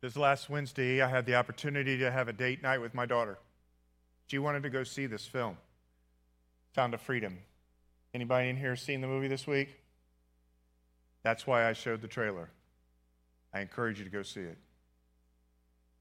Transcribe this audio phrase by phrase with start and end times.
[0.00, 3.38] This last Wednesday, I had the opportunity to have a date night with my daughter.
[4.28, 5.56] She wanted to go see this film,
[6.74, 7.38] Sound of Freedom.
[8.14, 9.70] Anybody in here seen the movie this week?
[11.24, 12.48] That's why I showed the trailer.
[13.52, 14.58] I encourage you to go see it.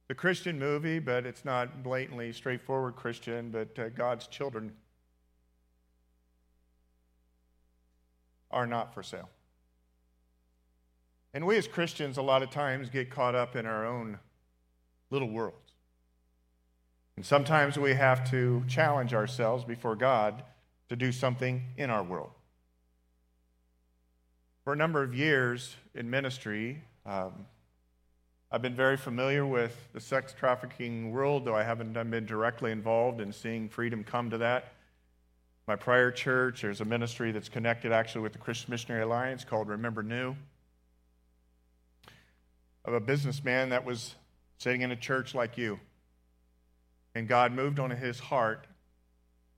[0.08, 4.74] The Christian movie, but it's not blatantly straightforward Christian, but uh, God's children
[8.52, 9.30] are not for sale.
[11.38, 14.18] And we as Christians, a lot of times, get caught up in our own
[15.12, 15.74] little worlds.
[17.16, 20.42] And sometimes we have to challenge ourselves before God
[20.90, 22.32] to do something in our world.
[24.64, 27.46] For a number of years in ministry, um,
[28.52, 33.22] I've been very familiar with the sex trafficking world, though I haven't been directly involved
[33.22, 34.74] in seeing freedom come to that.
[35.68, 39.68] My prior church, there's a ministry that's connected actually with the Christian Missionary Alliance called
[39.68, 40.36] Remember Nhu
[42.88, 44.16] of a businessman that was
[44.58, 45.80] sitting in a church like you.
[47.14, 48.66] And God moved on his heart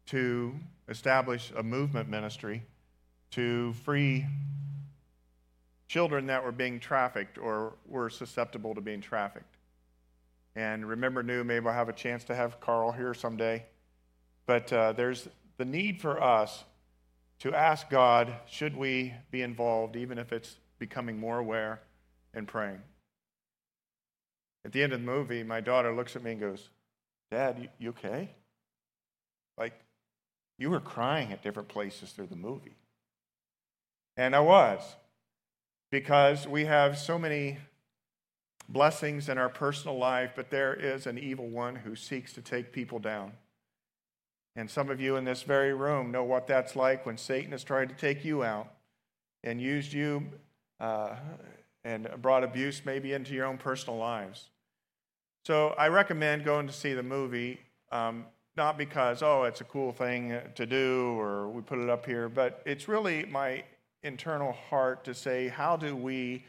[0.08, 0.56] to
[0.90, 2.64] establish a movement ministry
[3.32, 4.26] to free
[5.88, 9.58] children that were being trafficked or were susceptible to being trafficked.
[10.56, 13.66] And remember, Nhu, maybe I'll have a chance to have Carl here someday.
[14.48, 16.64] But uh, there's the need for us
[17.40, 21.82] to ask God, should we be involved, even if it's becoming more aware
[22.34, 22.82] and praying.
[24.66, 26.70] At the end of the movie, my daughter looks at me and goes,
[27.32, 28.30] Dad, you, you okay?
[29.58, 29.74] Like,
[30.58, 32.76] you were crying at different places through the movie.
[34.18, 34.82] And I was,
[35.92, 37.58] because we have so many
[38.68, 42.72] blessings in our personal life, but there is an evil one who seeks to take
[42.72, 43.32] people down.
[44.56, 47.64] And some of you in this very room know what that's like when Satan has
[47.64, 48.72] tried to take you out
[49.44, 50.24] and used you
[50.80, 51.16] uh,
[51.84, 54.50] and brought abuse maybe into your own personal lives.
[55.46, 57.60] So I recommend going to see the movie,
[57.92, 58.26] um,
[58.58, 62.28] not because, oh, it's a cool thing to do or we put it up here,
[62.28, 63.64] but it's really my
[64.04, 66.46] internal heart to say, how do we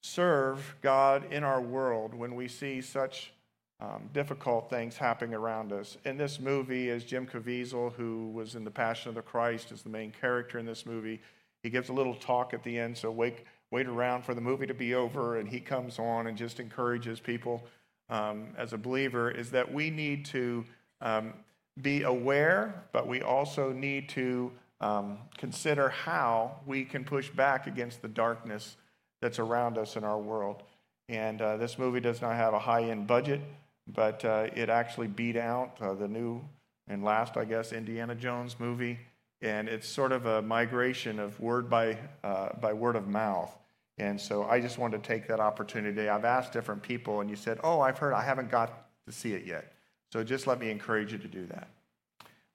[0.00, 3.32] serve God in our world when we see such
[3.80, 5.98] um, difficult things happening around us?
[6.04, 9.82] In this movie, as Jim Caviezel, who was in The Passion of the Christ, is
[9.82, 11.20] the main character in this movie,
[11.62, 14.66] he gives a little talk at the end, so wait, wait around for the movie
[14.66, 17.64] to be over, and he comes on and just encourages people
[18.08, 20.64] um, as a believer is that we need to
[21.00, 21.32] um,
[21.80, 24.52] be aware, but we also need to
[24.82, 28.76] um, consider how we can push back against the darkness
[29.22, 30.62] that's around us in our world.
[31.08, 33.40] And uh, this movie does not have a high end budget,
[33.86, 36.42] but uh, it actually beat out uh, the new
[36.88, 38.98] and last, I guess, Indiana Jones movie.
[39.40, 43.56] And it's sort of a migration of word by, uh, by word of mouth.
[43.98, 46.08] And so I just wanted to take that opportunity.
[46.08, 49.32] I've asked different people, and you said, Oh, I've heard, I haven't got to see
[49.34, 49.72] it yet.
[50.12, 51.68] So just let me encourage you to do that.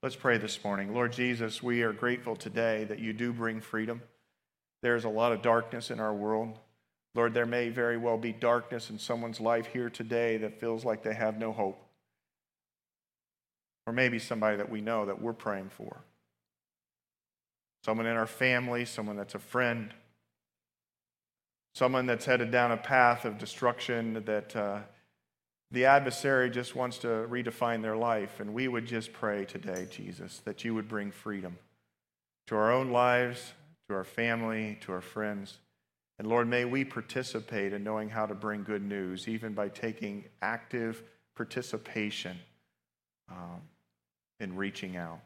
[0.03, 0.93] Let's pray this morning.
[0.93, 4.01] Lord Jesus, we are grateful today that you do bring freedom.
[4.81, 6.59] There's a lot of darkness in our world.
[7.15, 11.01] Lord, there may very well be darkness in someone's life here today that feels like
[11.01, 11.83] they have no hope.
[13.87, 16.03] Or maybe somebody that we know that we're praying for.
[17.83, 19.93] Someone in our family, someone that's a friend
[21.77, 24.79] someone that's headed down a path of destruction that uh,
[25.69, 28.39] the adversary just wants to redefine their life.
[28.39, 31.55] And we would just pray today, Jesus, that you would bring freedom
[32.47, 33.53] to our own lives,
[33.87, 35.59] to our family, to our friends.
[36.17, 40.25] And Lord, may we participate in knowing how to bring good news, even by taking
[40.41, 41.03] active
[41.35, 42.39] participation
[43.29, 43.61] um,
[44.39, 45.19] in reaching out.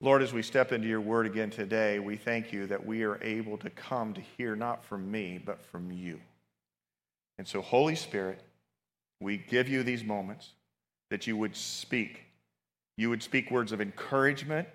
[0.00, 3.22] Lord, as we step into your word again today, we thank you that we are
[3.22, 6.20] able to come to hear not from me, but from you.
[7.38, 8.42] And so, Holy Spirit,
[9.20, 10.50] we give you these moments
[11.10, 12.24] that you would speak.
[12.96, 14.68] You would speak words of encouragement,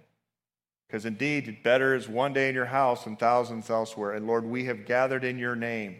[0.87, 4.13] because indeed, better is one day in your house than thousands elsewhere.
[4.13, 5.97] And Lord, we have gathered in your name.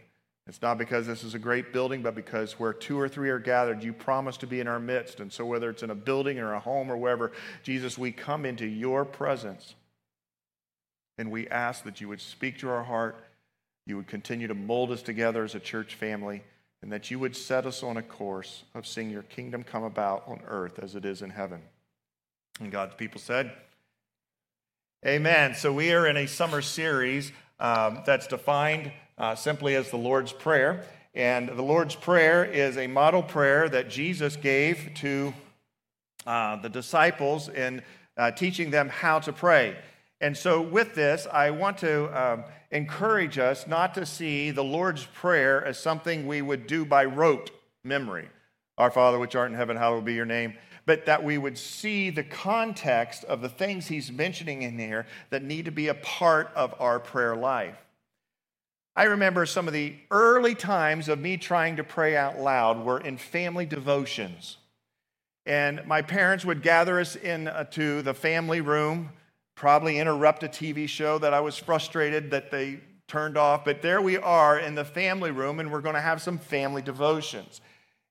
[0.50, 3.38] It's not because this is a great building, but because where two or three are
[3.38, 5.20] gathered, you promise to be in our midst.
[5.20, 7.32] And so, whether it's in a building or a home or wherever,
[7.62, 9.76] Jesus, we come into your presence
[11.20, 13.24] and we ask that you would speak to our heart,
[13.86, 16.42] you would continue to mold us together as a church family,
[16.82, 20.24] and that you would set us on a course of seeing your kingdom come about
[20.26, 21.62] on earth as it is in heaven.
[22.60, 23.52] And God's people said,
[25.06, 25.54] Amen.
[25.54, 30.32] So, we are in a summer series um, that's defined uh, simply as the Lord's
[30.32, 30.86] Prayer.
[31.14, 35.34] And the Lord's Prayer is a model prayer that Jesus gave to
[36.26, 37.82] uh, the disciples in
[38.18, 39.76] uh, teaching them how to pray.
[40.22, 45.06] And so, with this, I want to um, encourage us not to see the Lord's
[45.06, 47.52] Prayer as something we would do by rote
[47.84, 48.28] memory.
[48.78, 50.56] Our Father, which art in heaven, hallowed be your name.
[50.86, 55.44] But that we would see the context of the things he's mentioning in here that
[55.44, 57.78] need to be a part of our prayer life.
[58.96, 63.00] I remember some of the early times of me trying to pray out loud were
[63.00, 64.58] in family devotions.
[65.46, 69.10] And my parents would gather us into uh, the family room
[69.60, 73.66] probably interrupt a TV show that I was frustrated that they turned off.
[73.66, 76.82] But there we are in the family room, and we're going to have some family
[76.82, 77.60] devotions.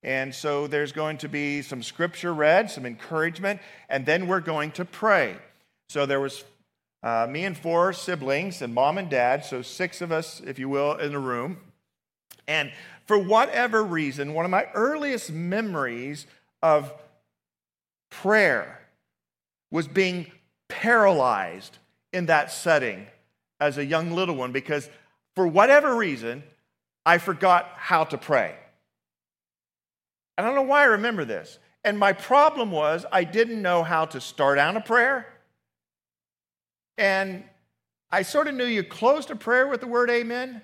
[0.03, 4.73] And so there's going to be some scripture read, some encouragement, and then we're going
[4.73, 5.37] to pray.
[5.89, 6.45] So there was
[7.03, 10.69] uh, me and four siblings, and mom and dad, so six of us, if you
[10.69, 11.59] will, in the room.
[12.47, 12.73] And
[13.07, 16.27] for whatever reason, one of my earliest memories
[16.63, 16.93] of
[18.11, 18.81] prayer
[19.71, 20.31] was being
[20.69, 21.79] paralyzed
[22.13, 23.07] in that setting
[23.61, 24.89] as a young little one because
[25.35, 26.43] for whatever reason,
[27.05, 28.57] I forgot how to pray.
[30.37, 31.59] I don't know why I remember this.
[31.85, 35.27] And my problem was I didn't know how to start out a prayer.
[36.99, 37.45] And
[38.11, 40.63] I sort of knew you closed a prayer with the word amen,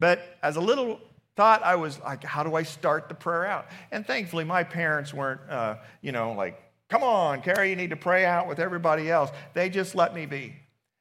[0.00, 1.00] but as a little
[1.36, 3.66] thought, I was like, how do I start the prayer out?
[3.90, 7.96] And thankfully, my parents weren't, uh, you know, like Come on, Carrie, you need to
[7.96, 9.30] pray out with everybody else.
[9.52, 10.56] They just let me be.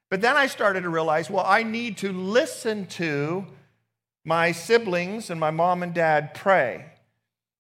[0.10, 3.46] But then I started to realize, well, I need to listen to
[4.26, 6.86] my siblings and my mom and dad pray.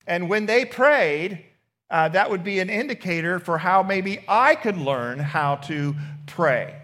[0.05, 1.45] And when they prayed,
[1.89, 6.75] uh, that would be an indicator for how maybe I could learn how to pray.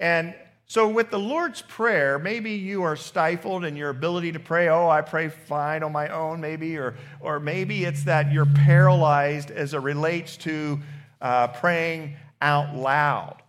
[0.00, 0.34] And
[0.66, 4.68] so, with the Lord's Prayer, maybe you are stifled in your ability to pray.
[4.68, 6.76] Oh, I pray fine on my own, maybe.
[6.78, 10.78] Or, or maybe it's that you're paralyzed as it relates to
[11.20, 13.42] uh, praying out loud.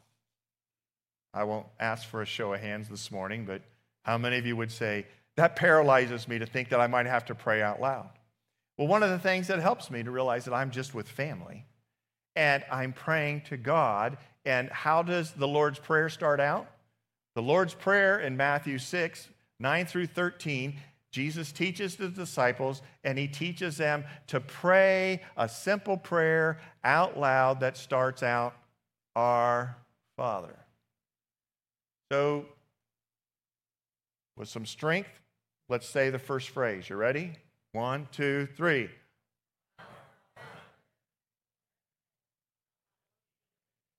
[1.33, 3.62] I won't ask for a show of hands this morning, but
[4.03, 5.06] how many of you would say,
[5.36, 8.09] that paralyzes me to think that I might have to pray out loud?
[8.77, 11.65] Well, one of the things that helps me to realize that I'm just with family
[12.36, 14.18] and I'm praying to God.
[14.45, 16.67] And how does the Lord's Prayer start out?
[17.35, 19.29] The Lord's Prayer in Matthew 6,
[19.59, 20.75] 9 through 13,
[21.11, 27.59] Jesus teaches the disciples and he teaches them to pray a simple prayer out loud
[27.59, 28.55] that starts out,
[29.15, 29.75] Our
[30.17, 30.57] Father.
[32.11, 32.45] So,
[34.38, 35.09] with some strength,
[35.69, 36.89] let's say the first phrase.
[36.89, 37.33] You ready?
[37.73, 38.89] One, two, three.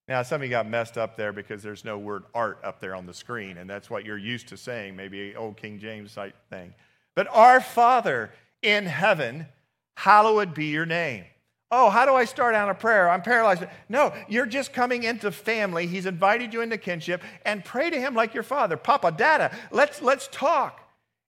[0.08, 2.94] Now, some of you got messed up there because there's no word art up there
[2.94, 6.34] on the screen, and that's what you're used to saying, maybe old King James type
[6.50, 6.74] thing.
[7.14, 8.32] But our Father
[8.62, 9.46] in heaven,
[9.96, 11.24] hallowed be your name.
[11.70, 13.08] Oh, how do I start out a prayer?
[13.08, 13.64] I'm paralyzed.
[13.88, 15.86] No, you're just coming into family.
[15.86, 18.76] He's invited you into kinship and pray to him like your father.
[18.76, 20.80] Papa, Dada, let's, let's talk.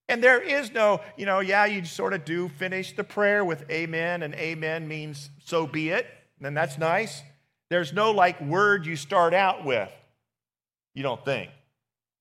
[0.07, 3.71] And there is no, you know, yeah, you sort of do finish the prayer with
[3.71, 6.07] amen, and amen means so be it,
[6.43, 7.23] and that's nice.
[7.71, 9.91] There's no like word you start out with,
[10.95, 11.51] you don't think.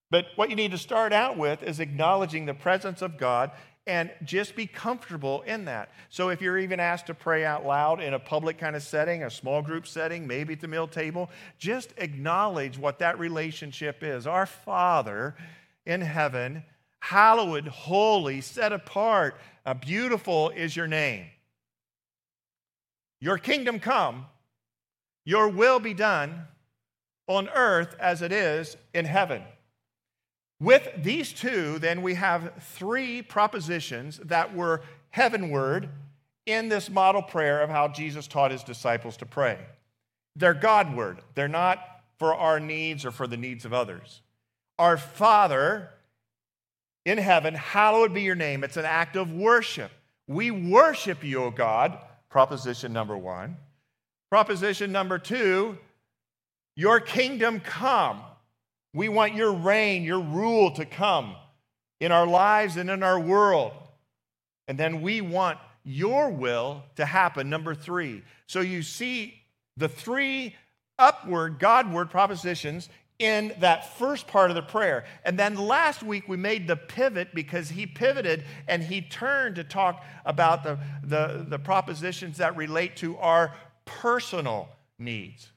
[0.10, 3.52] But what you need to start out with is acknowledging the presence of God
[3.86, 5.90] and just be comfortable in that.
[6.10, 9.24] So if you're even asked to pray out loud in a public kind of setting,
[9.24, 14.26] a small group setting, maybe at the meal table, just acknowledge what that relationship is.
[14.26, 15.36] Our Father
[15.86, 16.64] in heaven,
[17.00, 19.36] hallowed, holy, set apart,
[19.82, 21.26] beautiful is your name.
[23.20, 24.28] Your kingdom come,
[25.26, 26.48] your will be done
[27.28, 29.42] on earth as it is in heaven.
[30.60, 35.90] With these two, then we have three propositions that were heavenward
[36.46, 39.60] in this model prayer of how Jesus taught his disciples to pray.
[40.36, 41.80] They're Godward, they're not
[42.18, 44.22] for our needs or for the needs of others.
[44.80, 45.90] Our Father
[47.06, 48.64] in heaven, hallowed be your name.
[48.64, 49.92] It's an act of worship.
[50.28, 51.98] We worship you, O God,
[52.30, 53.58] proposition number one.
[54.34, 55.78] Proposition number two
[56.76, 58.20] your kingdom come.
[58.92, 61.36] We want your reign, your rule to come
[62.00, 63.74] in our lives and in our world.
[64.68, 67.48] And then we want your will to happen.
[67.48, 68.24] Number three.
[68.48, 69.40] So you see
[69.78, 70.56] the three
[70.98, 75.06] upward, Godward propositions in that first part of the prayer.
[75.24, 79.64] And then last week we made the pivot because he pivoted and he turned to
[79.64, 83.54] talk about the, the, the propositions that relate to our
[83.86, 85.50] personal needs.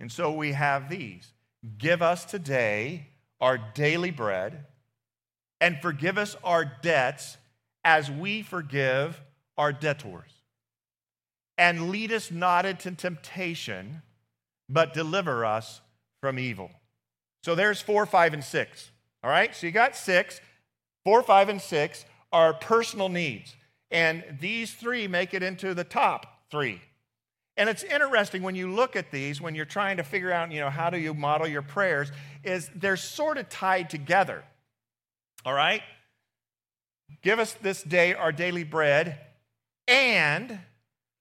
[0.00, 1.32] And so we have these
[1.76, 3.08] Give us today
[3.40, 4.64] our daily bread,
[5.60, 7.36] and forgive us our debts
[7.84, 9.20] as we forgive
[9.56, 10.30] our debtors.
[11.56, 14.02] And lead us not into temptation,
[14.68, 15.80] but deliver us
[16.20, 16.70] from evil.
[17.42, 18.90] So there's four, five, and six.
[19.24, 19.54] All right?
[19.54, 20.40] So you got six.
[21.04, 23.56] Four, five, and six are personal needs.
[23.90, 26.80] And these three make it into the top three.
[27.58, 30.60] And it's interesting when you look at these, when you're trying to figure out, you
[30.60, 32.12] know, how do you model your prayers,
[32.44, 34.44] is they're sort of tied together.
[35.44, 35.82] All right?
[37.20, 39.18] Give us this day our daily bread
[39.88, 40.60] and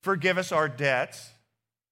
[0.03, 1.31] forgive us our debts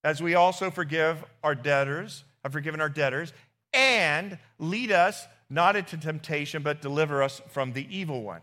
[0.03, 3.33] as we also forgive our debtors, have forgiven our debtors,
[3.73, 8.41] and lead us not into temptation, but deliver us from the evil one.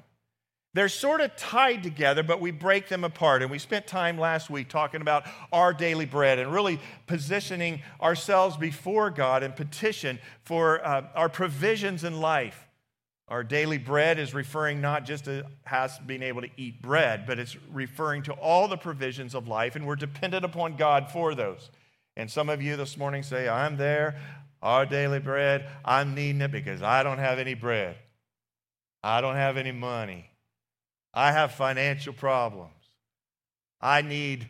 [0.75, 3.43] They're sort of tied together, but we break them apart.
[3.43, 8.57] And we spent time last week talking about our daily bread and really positioning ourselves
[8.57, 12.67] before God and petition for uh, our provisions in life.
[13.29, 17.39] Our daily bread is referring not just to us being able to eat bread, but
[17.39, 21.71] it's referring to all the provisions of life, and we're dependent upon God for those.
[22.17, 24.21] And some of you this morning say, I'm there,
[24.63, 27.97] our daily bread, I'm needing it because I don't have any bread.
[29.03, 30.32] I don't have any money.
[31.15, 32.73] I have financial problems.
[33.81, 34.49] I need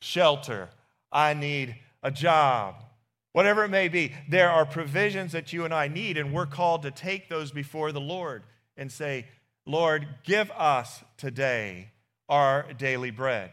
[0.00, 0.70] shelter.
[1.12, 2.84] I need a job.
[3.32, 6.82] Whatever it may be, there are provisions that you and I need, and we're called
[6.82, 8.42] to take those before the Lord
[8.76, 9.26] and say,
[9.66, 11.90] Lord, give us today
[12.28, 13.52] our daily bread.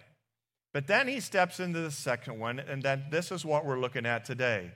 [0.74, 4.06] But then he steps into the second one, and then this is what we're looking
[4.06, 4.72] at today.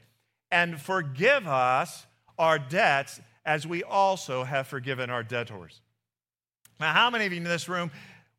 [0.51, 2.05] And forgive us
[2.37, 5.81] our debts as we also have forgiven our debtors.
[6.79, 7.91] Now, how many of you in this room,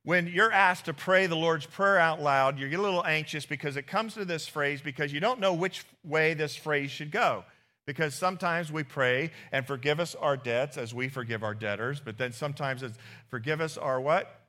[0.02, 3.44] when you're asked to pray the Lord's Prayer out loud, you get a little anxious
[3.44, 7.10] because it comes to this phrase because you don't know which way this phrase should
[7.10, 7.44] go.
[7.86, 12.18] Because sometimes we pray and forgive us our debts as we forgive our debtors, but
[12.18, 12.96] then sometimes it's
[13.28, 14.42] forgive us our what?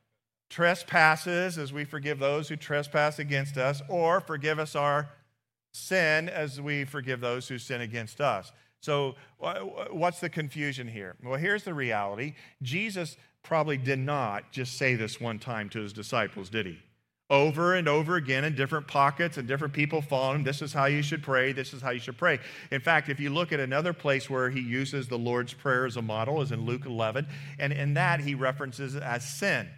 [0.48, 5.08] Trespasses as we forgive those who trespass against us, or forgive us our
[5.72, 8.52] sin as we forgive those who sin against us.
[8.80, 9.14] So,
[9.90, 11.16] what's the confusion here?
[11.22, 15.92] Well, here's the reality Jesus probably did not just say this one time to his
[15.92, 16.78] disciples, did he?
[17.30, 21.02] Over and over again in different pockets and different people following This is how you
[21.02, 21.52] should pray.
[21.52, 22.38] This is how you should pray.
[22.70, 25.96] In fact, if you look at another place where he uses the Lord's Prayer as
[25.96, 27.26] a model, is in Luke 11,
[27.58, 29.68] and in that he references it as sin.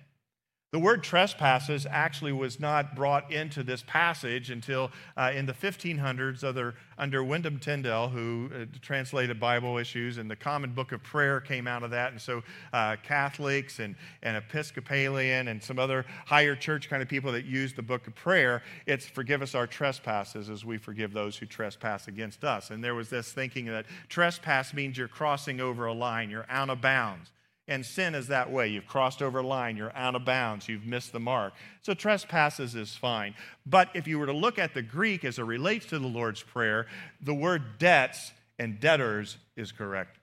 [0.74, 6.42] The word trespasses actually was not brought into this passage until uh, in the 1500s
[6.42, 11.40] under, under William Tyndale, who uh, translated Bible issues, and the Common Book of Prayer
[11.40, 12.10] came out of that.
[12.10, 17.30] And so uh, Catholics and, and Episcopalian and some other higher church kind of people
[17.30, 21.36] that use the Book of Prayer, it's forgive us our trespasses as we forgive those
[21.36, 22.70] who trespass against us.
[22.70, 26.68] And there was this thinking that trespass means you're crossing over a line, you're out
[26.68, 27.30] of bounds.
[27.66, 28.68] And sin is that way.
[28.68, 31.54] You've crossed over a line, you're out of bounds, you've missed the mark.
[31.80, 33.34] So trespasses is fine.
[33.64, 36.42] But if you were to look at the Greek as it relates to the Lord's
[36.42, 36.86] Prayer,
[37.22, 40.18] the word debts and debtors is correct.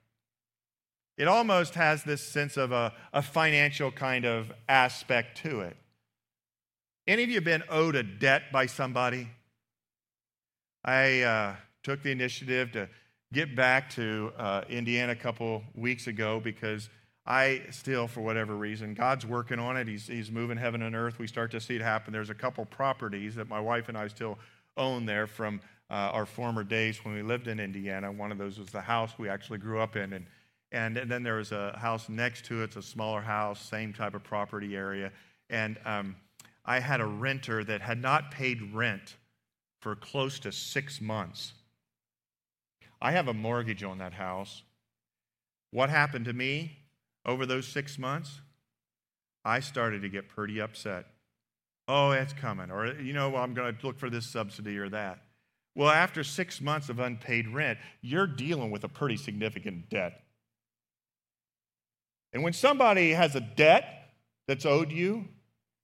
[1.18, 5.78] It almost has this sense of a, a financial kind of aspect to it.
[7.08, 9.28] Any of you been owed a debt by somebody?
[10.86, 12.90] I uh, took the initiative to
[13.34, 16.90] get back to uh, Indiana a couple weeks ago because
[17.32, 19.88] I still, for whatever reason, God's working on it.
[19.88, 21.18] He's, he's moving heaven and earth.
[21.18, 22.12] We start to see it happen.
[22.12, 24.38] There's a couple properties that my wife and I still
[24.76, 28.12] own there from uh, our former days when we lived in Indiana.
[28.12, 30.12] One of those was the house we actually grew up in.
[30.12, 30.26] And,
[30.74, 32.66] and, and then there was a house next to it.
[32.66, 35.14] It's a smaller house, same type of property area.
[35.50, 36.18] And um,
[36.66, 39.16] I had a renter that had not paid rent
[39.80, 41.54] for close to six months.
[43.02, 44.64] I have a mortgage on that house.
[45.70, 46.80] What happened to me?
[47.26, 48.42] Over those six months,
[49.44, 51.06] I started to get pretty upset.
[51.88, 52.72] Oh, it's coming.
[52.72, 55.20] Or, you know, I'm going to look for this subsidy or that.
[55.76, 60.22] Well, after six months of unpaid rent, you're dealing with a pretty significant debt.
[62.34, 63.86] And when somebody has a debt
[64.48, 65.28] that's owed you,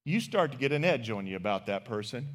[0.05, 2.27] you start to get an edge on you about that person.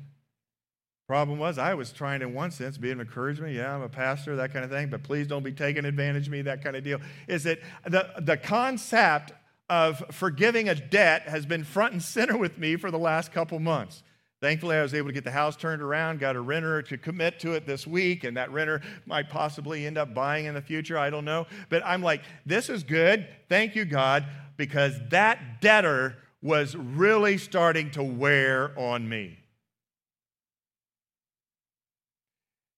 [1.12, 3.54] Problem was, I was trying, in one sense, be an encouragement.
[3.54, 6.32] Yeah, I'm a pastor, that kind of thing, but please don't be taking advantage of
[6.32, 7.00] me, that kind of deal.
[7.28, 9.30] Is that the, the concept
[9.68, 13.58] of forgiving a debt has been front and center with me for the last couple
[13.58, 14.02] months.
[14.40, 17.38] Thankfully, I was able to get the house turned around, got a renter to commit
[17.40, 20.96] to it this week, and that renter might possibly end up buying in the future.
[20.96, 21.46] I don't know.
[21.68, 23.28] But I'm like, this is good.
[23.50, 24.24] Thank you, God,
[24.56, 29.40] because that debtor was really starting to wear on me.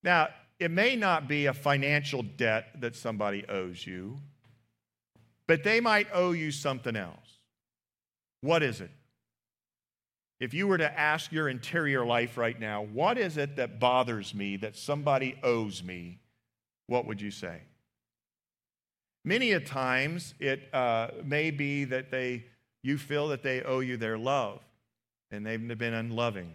[0.05, 0.29] Now,
[0.61, 4.21] it may not be a financial debt that somebody owes you,
[5.49, 7.39] but they might owe you something else.
[8.43, 8.91] What is it?
[10.39, 14.35] If you were to ask your interior life right now, what is it that bothers
[14.35, 16.21] me that somebody owes me?
[16.87, 17.63] What would you say?
[19.25, 22.45] Many a times it uh, may be that they,
[22.83, 24.61] you feel that they owe you their love
[25.31, 26.55] and they've been unloving.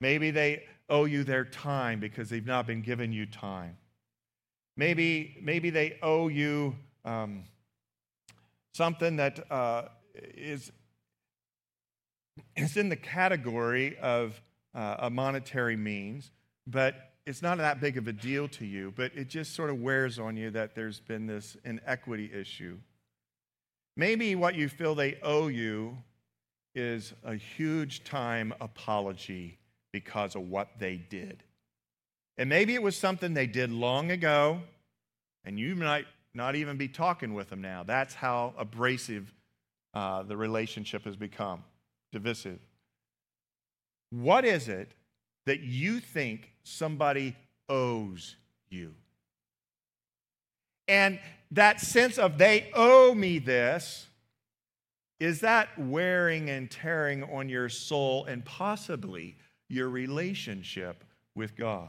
[0.00, 3.76] Maybe they owe you their time because they've not been giving you time.
[4.76, 6.74] Maybe, maybe they owe you
[7.04, 7.44] um,
[8.74, 10.72] something that uh, is
[12.56, 14.40] is in the category of
[14.74, 16.32] uh, a monetary means,
[16.66, 19.80] but it's not that big of a deal to you, but it just sort of
[19.80, 22.76] wears on you that there's been this inequity issue.
[23.96, 25.98] Maybe what you feel they owe you
[26.74, 29.58] is a huge time apology
[29.94, 31.44] because of what they did.
[32.36, 34.60] And maybe it was something they did long ago,
[35.44, 37.84] and you might not even be talking with them now.
[37.84, 39.32] That's how abrasive
[39.94, 41.62] uh, the relationship has become,
[42.10, 42.58] divisive.
[44.10, 44.90] What is it
[45.46, 47.36] that you think somebody
[47.68, 48.34] owes
[48.70, 48.94] you?
[50.88, 51.20] And
[51.52, 54.08] that sense of they owe me this,
[55.20, 59.36] is that wearing and tearing on your soul and possibly
[59.68, 61.04] your relationship
[61.34, 61.88] with God?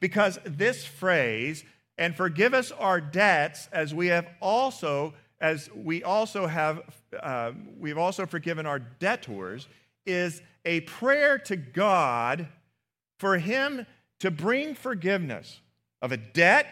[0.00, 1.64] Because this phrase,
[1.98, 6.82] and forgive us our debts as we have also as we also have
[7.20, 9.68] uh, we've also forgiven our debtors
[10.06, 12.48] is a prayer to God
[13.18, 13.86] for him
[14.20, 15.60] to bring forgiveness
[16.00, 16.66] of a debt,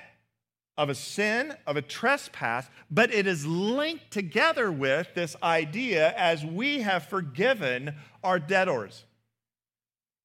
[0.77, 6.45] of a sin, of a trespass, but it is linked together with this idea as
[6.45, 9.05] we have forgiven our debtors.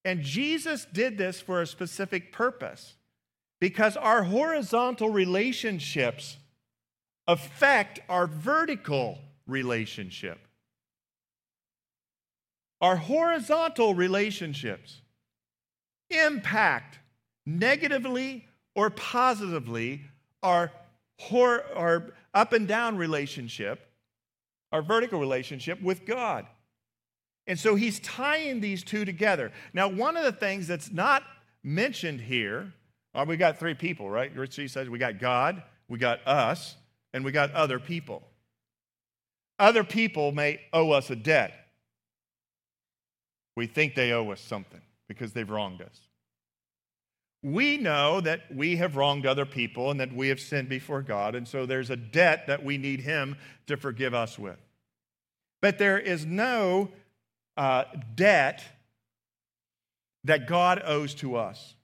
[0.04, 2.94] And Jesus did this for a specific purpose
[3.60, 6.38] because our horizontal relationships
[7.26, 10.38] affect our vertical relationship.
[12.80, 15.02] Our horizontal relationships
[16.08, 16.98] impact
[17.44, 20.02] negatively or positively
[20.42, 20.72] our,
[21.18, 23.86] hor- our up and down relationship,
[24.72, 26.46] our vertical relationship with God.
[27.50, 29.50] And so he's tying these two together.
[29.72, 31.24] Now, one of the things that's not
[31.64, 32.72] mentioned here,
[33.12, 34.32] uh, we got three people, right?
[34.36, 36.76] Richie says we got God, we got us,
[37.12, 38.22] and we got other people.
[39.58, 41.52] Other people may owe us a debt.
[43.56, 45.98] We think they owe us something because they've wronged us.
[47.42, 51.34] We know that we have wronged other people and that we have sinned before God,
[51.34, 53.36] and so there's a debt that we need Him
[53.66, 54.60] to forgive us with.
[55.60, 56.90] But there is no
[57.56, 57.84] uh,
[58.14, 58.62] debt
[60.24, 61.74] that God owes to us.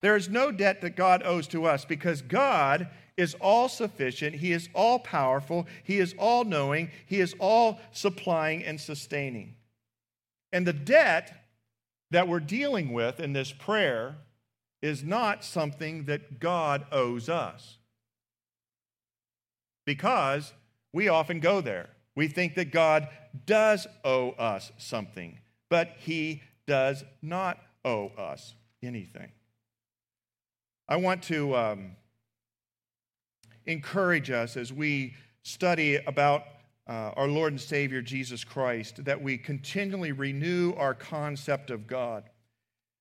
[0.00, 4.52] There is no debt that God owes to us because God is all sufficient, He
[4.52, 9.56] is all powerful, He is all knowing, He is all supplying and sustaining.
[10.52, 11.46] And the debt
[12.10, 14.16] that we're dealing with in this prayer
[14.80, 17.78] is not something that God owes us.
[19.84, 20.52] Because
[20.92, 21.90] we often go there.
[22.18, 23.10] We think that God
[23.46, 25.38] does owe us something,
[25.70, 29.30] but He does not owe us anything.
[30.88, 31.92] I want to um,
[33.66, 36.42] encourage us as we study about
[36.88, 42.24] uh, our Lord and Savior Jesus Christ that we continually renew our concept of God.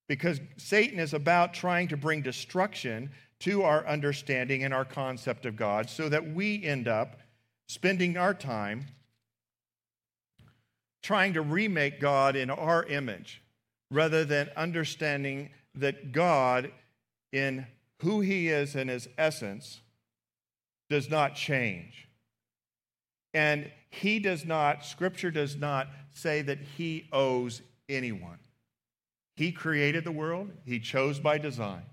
[0.07, 5.55] Because Satan is about trying to bring destruction to our understanding and our concept of
[5.55, 7.19] God so that we end up
[7.67, 8.85] spending our time
[11.07, 13.41] trying to remake God in our image
[13.89, 16.69] rather than understanding that God,
[17.31, 17.65] in
[18.01, 19.79] who he is in his essence,
[20.89, 22.09] does not change.
[23.33, 28.39] And he does not, scripture does not say that he owes anyone.
[29.37, 31.83] He created the world, he chose by design.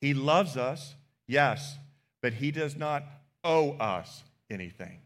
[0.00, 0.94] He loves us,
[1.26, 1.76] yes,
[2.22, 3.04] but he does not
[3.44, 5.00] owe us anything.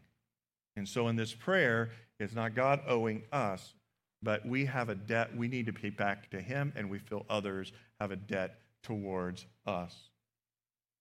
[0.77, 1.91] And so in this prayer,
[2.23, 3.73] it's not God owing us,
[4.21, 7.25] but we have a debt we need to pay back to him, and we feel
[7.29, 9.95] others have a debt towards us.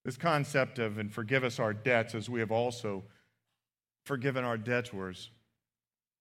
[0.04, 3.04] This concept of, and forgive us our debts as we have also
[4.04, 5.30] forgiven our debtors.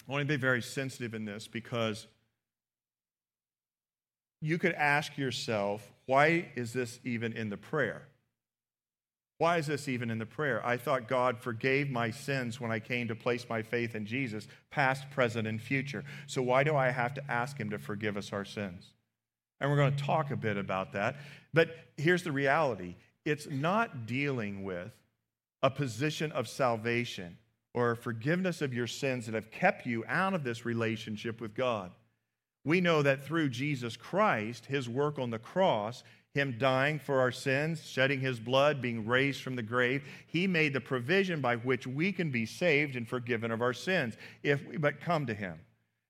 [0.07, 2.07] I want to be very sensitive in this because
[4.41, 8.07] you could ask yourself, why is this even in the prayer?
[9.41, 10.63] Why is this even in the prayer?
[10.63, 14.47] I thought God forgave my sins when I came to place my faith in Jesus,
[14.69, 16.03] past, present, and future.
[16.27, 18.93] So why do I have to ask Him to forgive us our sins?
[19.59, 21.15] And we're going to talk a bit about that.
[21.55, 22.93] But here's the reality
[23.25, 24.91] it's not dealing with
[25.63, 27.39] a position of salvation
[27.73, 31.89] or forgiveness of your sins that have kept you out of this relationship with God.
[32.63, 37.31] We know that through Jesus Christ, his work on the cross, him dying for our
[37.31, 41.85] sins, shedding his blood, being raised from the grave, he made the provision by which
[41.85, 45.59] we can be saved and forgiven of our sins if we but come to him.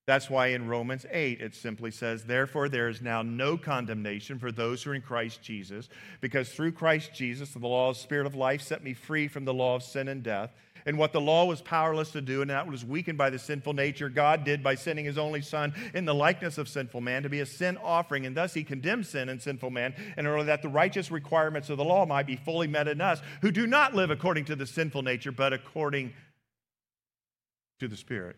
[0.08, 4.52] That's why in Romans 8 it simply says, Therefore, there is now no condemnation for
[4.52, 5.90] those who are in Christ Jesus,
[6.22, 9.46] because through Christ Jesus, the law of the Spirit of life set me free from
[9.46, 10.54] the law of sin and death.
[10.86, 13.74] And what the law was powerless to do, and that was weakened by the sinful
[13.74, 17.30] nature, God did by sending his only Son in the likeness of sinful man to
[17.30, 18.26] be a sin offering.
[18.26, 21.78] And thus he condemned sin and sinful man in order that the righteous requirements of
[21.78, 24.68] the law might be fully met in us, who do not live according to the
[24.68, 26.14] sinful nature, but according
[27.80, 28.36] to the Spirit.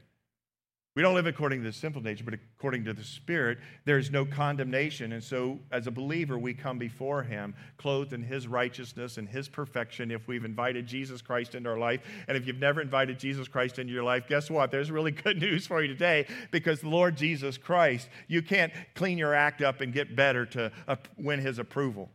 [0.96, 3.58] We don't live according to the sinful nature, but according to the Spirit.
[3.84, 5.14] There is no condemnation.
[5.14, 9.50] And so, as a believer, we come before Him clothed in His righteousness and His
[9.50, 12.02] perfection if we've invited Jesus Christ into our life.
[12.28, 14.70] And if you've never invited Jesus Christ into your life, guess what?
[14.70, 19.18] There's really good news for you today because the Lord Jesus Christ, you can't clean
[19.18, 20.72] your act up and get better to
[21.18, 22.12] win His approval.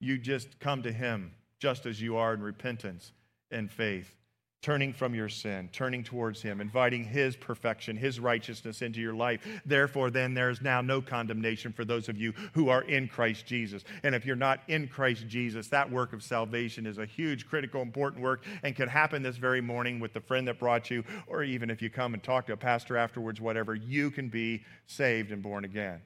[0.00, 3.12] You just come to Him just as you are in repentance
[3.50, 4.16] and faith
[4.62, 9.40] turning from your sin, turning towards Him, inviting His perfection, His righteousness into your life.
[9.64, 13.46] Therefore, then, there is now no condemnation for those of you who are in Christ
[13.46, 13.84] Jesus.
[14.02, 17.80] And if you're not in Christ Jesus, that work of salvation is a huge, critical,
[17.80, 21.42] important work and can happen this very morning with the friend that brought you, or
[21.42, 25.32] even if you come and talk to a pastor afterwards, whatever, you can be saved
[25.32, 26.02] and born again.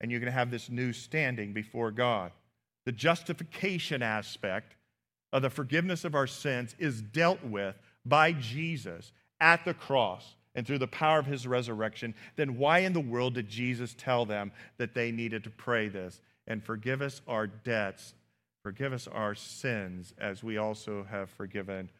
[0.00, 2.32] And you can have this new standing before God.
[2.84, 4.74] The justification aspect
[5.32, 10.66] of the forgiveness of our sins is dealt with by Jesus at the cross and
[10.66, 14.52] through the power of his resurrection, then why in the world did Jesus tell them
[14.76, 16.20] that they needed to pray this?
[16.46, 18.14] And forgive us our debts,
[18.62, 21.90] forgive us our sins, as we also have forgiven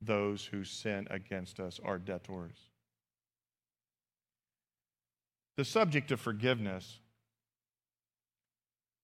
[0.00, 2.56] those who sin against us, our debtors.
[5.56, 6.98] The subject of forgiveness,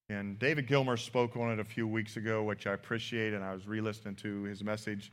[0.09, 3.53] and David Gilmer spoke on it a few weeks ago, which I appreciate, and I
[3.53, 5.13] was re listening to his message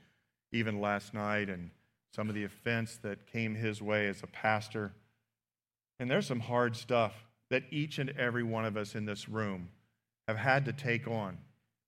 [0.52, 1.70] even last night and
[2.16, 4.94] some of the offense that came his way as a pastor.
[6.00, 7.14] And there's some hard stuff
[7.50, 9.70] that each and every one of us in this room
[10.28, 11.38] have had to take on.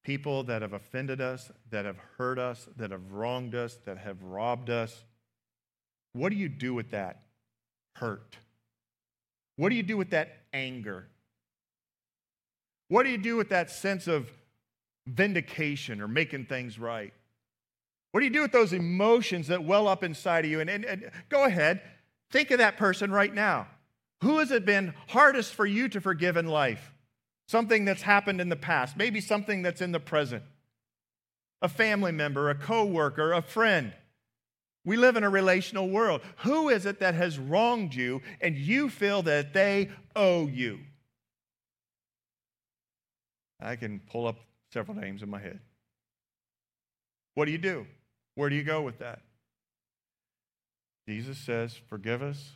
[0.03, 4.21] People that have offended us, that have hurt us, that have wronged us, that have
[4.23, 5.03] robbed us.
[6.13, 7.23] What do you do with that
[7.95, 8.37] hurt?
[9.57, 11.07] What do you do with that anger?
[12.89, 14.29] What do you do with that sense of
[15.05, 17.13] vindication or making things right?
[18.17, 20.59] What do you do with those emotions that well up inside of you?
[20.59, 21.83] And, and, and go ahead,
[22.31, 23.67] think of that person right now.
[24.23, 26.95] Who has it been hardest for you to forgive in life?
[27.47, 30.41] Something that's happened in the past, maybe something that's in the present.
[31.61, 33.93] A family member, a coworker, a friend.
[34.83, 36.21] We live in a relational world.
[36.37, 40.79] Who is it that has wronged you and you feel that they owe you?
[43.61, 44.37] I can pull up
[44.73, 45.59] several names in my head.
[47.35, 47.85] What do you do?
[48.37, 49.21] Where do you go with that?
[51.09, 52.51] Jesus says, Forgive us.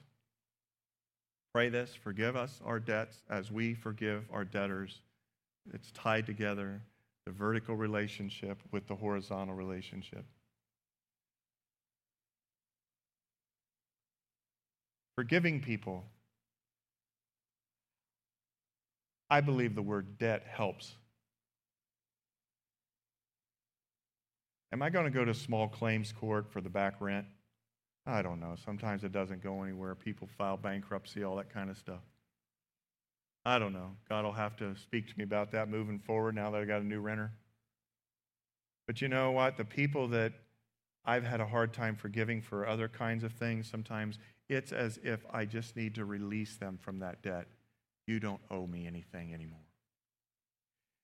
[1.56, 5.02] Pray this, forgive us our debts as we forgive our debtors.
[5.74, 6.84] It's tied together,
[7.26, 10.24] the vertical relationship with the horizontal relationship.
[15.16, 16.06] Forgiving people.
[19.32, 20.94] I believe the word debt helps
[24.74, 27.26] Am I going to go to small claims court for the back rent?
[28.06, 28.56] I don't know.
[28.64, 29.96] Sometimes it doesn't go anywhere.
[29.96, 32.02] People file bankruptcy, all that kind of stuff.
[33.46, 33.92] I don't know.
[34.08, 36.82] God will have to speak to me about that moving forward now that I got
[36.82, 37.32] a new renter.
[38.88, 39.58] But you know what?
[39.58, 40.34] The people that
[41.06, 45.26] I've had a hard time forgiving for other kinds of things, sometimes it's as if
[45.32, 47.48] I just need to release them from that debt.
[48.08, 49.60] You don't owe me anything anymore.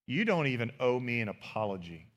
[0.05, 2.07] You don't even owe me an apology.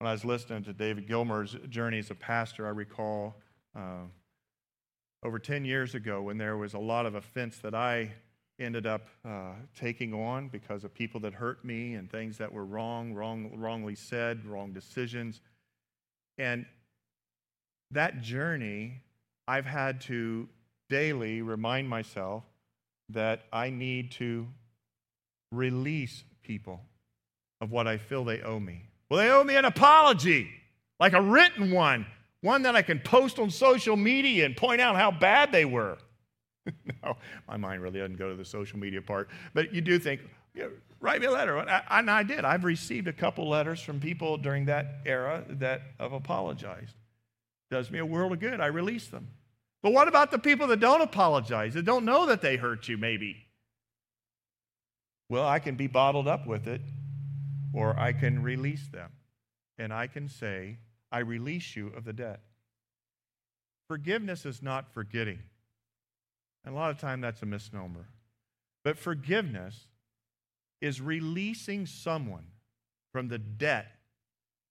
[0.00, 3.36] When I was listening to David Gilmer's journey as a pastor, I recall
[3.76, 4.04] uh,
[5.22, 8.10] over 10 years ago when there was a lot of offense that I
[8.58, 12.64] ended up uh, taking on because of people that hurt me and things that were
[12.64, 15.42] wrong, wrong, wrongly said, wrong decisions.
[16.38, 16.64] And
[17.90, 19.02] that journey,
[19.46, 20.48] I've had to
[20.88, 22.44] daily remind myself
[23.10, 24.46] that I need to
[25.52, 26.80] release people
[27.60, 28.86] of what I feel they owe me.
[29.10, 30.48] Well, they owe me an apology,
[31.00, 32.06] like a written one,
[32.42, 35.98] one that I can post on social media and point out how bad they were.
[37.02, 37.16] no,
[37.48, 40.20] my mind really doesn't go to the social media part, but you do think,
[40.54, 40.68] yeah,
[41.00, 41.56] write me a letter.
[41.58, 42.44] And I did.
[42.44, 46.94] I've received a couple letters from people during that era that have apologized.
[47.70, 48.60] Does me a world of good.
[48.60, 49.28] I release them.
[49.82, 52.98] But what about the people that don't apologize, that don't know that they hurt you,
[52.98, 53.46] maybe?
[55.28, 56.82] Well, I can be bottled up with it,
[57.72, 59.10] or I can release them.
[59.78, 60.78] And I can say,
[61.10, 62.40] I release you of the debt.
[63.88, 65.40] Forgiveness is not forgetting.
[66.64, 68.08] And a lot of time that's a misnomer.
[68.84, 69.88] But forgiveness
[70.80, 72.46] is releasing someone
[73.12, 73.86] from the debt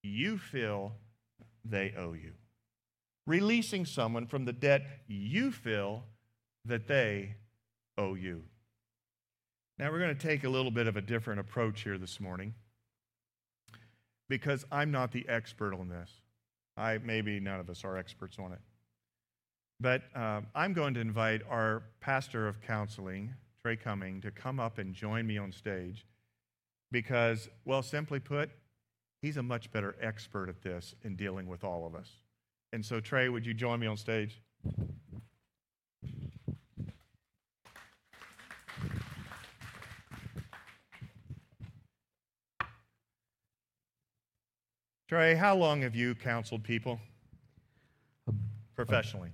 [0.03, 0.93] you feel
[1.65, 2.33] they owe you.
[3.27, 6.05] Releasing someone from the debt you feel
[6.65, 7.35] that they
[7.97, 8.43] owe you.
[9.77, 12.53] Now, we're going to take a little bit of a different approach here this morning
[14.29, 16.09] because I'm not the expert on this.
[16.77, 18.59] I, maybe none of us are experts on it.
[19.81, 24.77] But uh, I'm going to invite our pastor of counseling, Trey Cumming, to come up
[24.77, 26.05] and join me on stage
[26.91, 28.49] because, well, simply put,
[29.21, 32.09] he's a much better expert at this in dealing with all of us.
[32.71, 34.41] And so, Trey, would you join me on stage?
[45.09, 46.99] Trey, how long have you counseled people
[48.75, 49.31] professionally?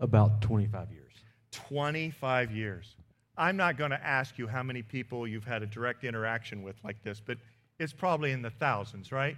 [0.00, 1.12] About 25 years.
[1.52, 2.96] 25 years.
[3.36, 6.74] I'm not going to ask you how many people you've had a direct interaction with
[6.82, 7.38] like this, but
[7.78, 9.36] it's probably in the thousands, right?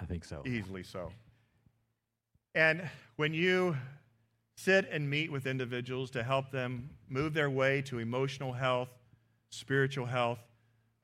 [0.00, 0.42] I think so.
[0.44, 1.12] Easily so.
[2.56, 3.76] And when you
[4.56, 8.88] sit and meet with individuals to help them move their way to emotional health,
[9.50, 10.40] spiritual health,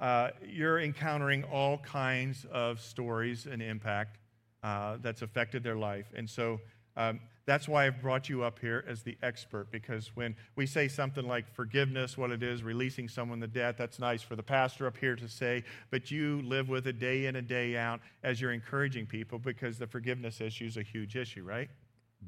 [0.01, 4.19] uh, you're encountering all kinds of stories and impact
[4.63, 6.13] uh, that's affected their life.
[6.17, 6.61] And so
[6.97, 10.89] um, that's why I've brought you up here as the expert, because when we say
[10.89, 14.87] something like forgiveness, what it is, releasing someone the debt, that's nice for the pastor
[14.87, 18.41] up here to say, but you live with it day in and day out as
[18.41, 21.69] you're encouraging people because the forgiveness issue is a huge issue, right?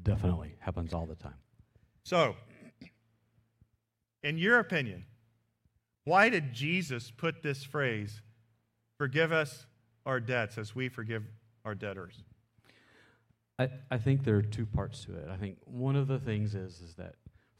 [0.03, 0.55] Definitely.
[0.59, 1.35] Happens all the time.
[2.03, 2.35] So,
[4.23, 5.05] in your opinion,
[6.09, 8.23] why did Jesus put this phrase,
[8.97, 9.67] forgive us
[10.07, 11.23] our debts as we forgive
[11.63, 12.23] our debtors?
[13.59, 15.27] I, I think there are two parts to it.
[15.29, 17.13] I think one of the things is, is that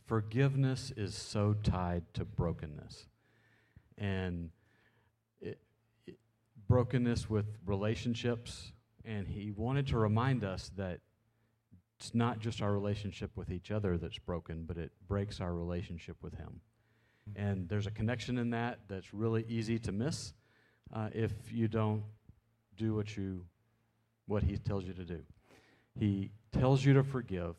[0.07, 3.05] forgiveness is so tied to brokenness.
[3.99, 4.49] And
[5.39, 5.59] it,
[6.07, 6.17] it,
[6.67, 8.71] brokenness with relationships.
[9.05, 11.01] And he wanted to remind us that
[11.99, 16.17] it's not just our relationship with each other that's broken, but it breaks our relationship
[16.23, 16.61] with him.
[17.35, 20.33] And there's a connection in that that's really easy to miss
[20.93, 22.03] uh, if you don't
[22.77, 23.45] do what you
[24.25, 25.21] what he tells you to do.
[25.97, 27.55] He tells you to forgive.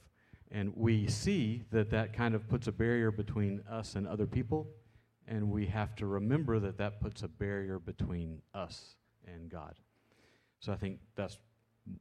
[0.52, 4.68] And we see that that kind of puts a barrier between us and other people.
[5.26, 8.94] And we have to remember that that puts a barrier between us
[9.26, 9.74] and God.
[10.60, 11.38] So I think that's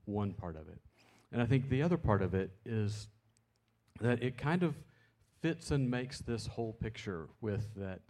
[0.05, 0.79] one part of it.
[1.31, 3.07] And I think the other part of it is
[4.01, 4.75] that it kind of
[5.41, 8.01] fits and makes this whole picture with that,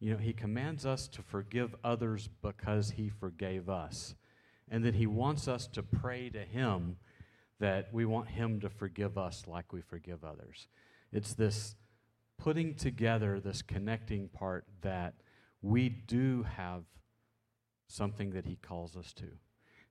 [0.00, 4.14] you know, he commands us to forgive others because he forgave us.
[4.68, 6.96] And that he wants us to pray to him
[7.58, 10.68] that we want Him to forgive us like we forgive others.
[11.12, 11.76] It's this
[12.38, 15.14] putting together, this connecting part that
[15.62, 16.82] we do have
[17.88, 19.28] something that He calls us to.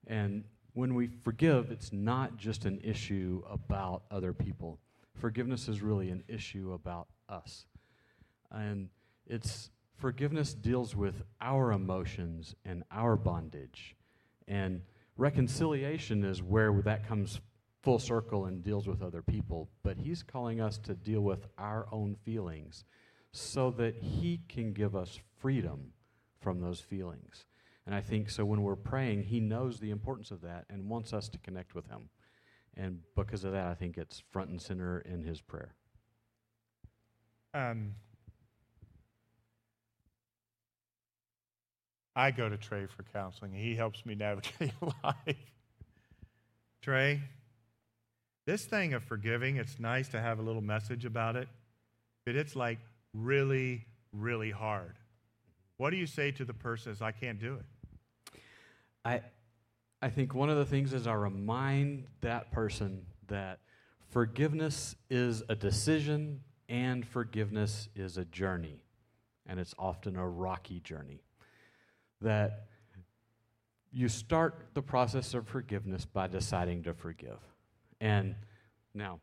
[0.07, 4.79] And when we forgive, it's not just an issue about other people.
[5.15, 7.65] Forgiveness is really an issue about us.
[8.51, 8.89] And
[9.25, 13.95] it's forgiveness deals with our emotions and our bondage.
[14.47, 14.81] And
[15.17, 17.39] reconciliation is where that comes
[17.81, 21.87] full circle and deals with other people, but he's calling us to deal with our
[21.91, 22.83] own feelings
[23.31, 25.93] so that he can give us freedom
[26.39, 27.45] from those feelings.
[27.85, 31.13] And I think so when we're praying, he knows the importance of that and wants
[31.13, 32.09] us to connect with him.
[32.77, 35.75] And because of that, I think it's front and center in his prayer.
[37.53, 37.93] Um,
[42.15, 43.53] I go to Trey for counseling.
[43.53, 45.37] He helps me navigate life.
[46.81, 47.21] Trey,
[48.45, 51.47] this thing of forgiving, it's nice to have a little message about it,
[52.25, 52.79] but it's like
[53.13, 54.95] really, really hard.
[55.77, 58.39] What do you say to the person as I can't do it?
[59.03, 59.21] I
[60.01, 63.59] I think one of the things is I remind that person that
[64.09, 68.83] forgiveness is a decision and forgiveness is a journey.
[69.47, 71.21] And it's often a rocky journey.
[72.21, 72.67] That
[73.91, 77.39] you start the process of forgiveness by deciding to forgive.
[78.01, 78.35] And
[78.93, 79.19] now,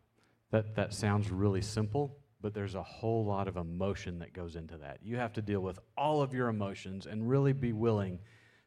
[0.50, 4.76] that, that sounds really simple, but there's a whole lot of emotion that goes into
[4.78, 4.98] that.
[5.02, 8.18] You have to deal with all of your emotions and really be willing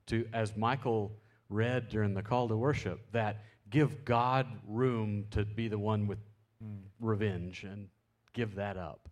[0.07, 1.11] to, as Michael
[1.49, 6.19] read during the call to worship, that give God room to be the one with
[6.63, 6.79] mm.
[6.99, 7.87] revenge and
[8.33, 9.09] give that up.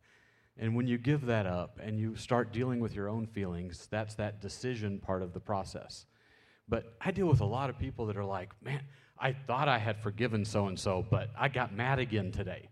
[0.58, 4.16] And when you give that up and you start dealing with your own feelings, that's
[4.16, 6.06] that decision part of the process.
[6.70, 8.82] But I deal with a lot of people that are like, man,
[9.18, 12.70] I thought I had forgiven so and so, but I got mad again today.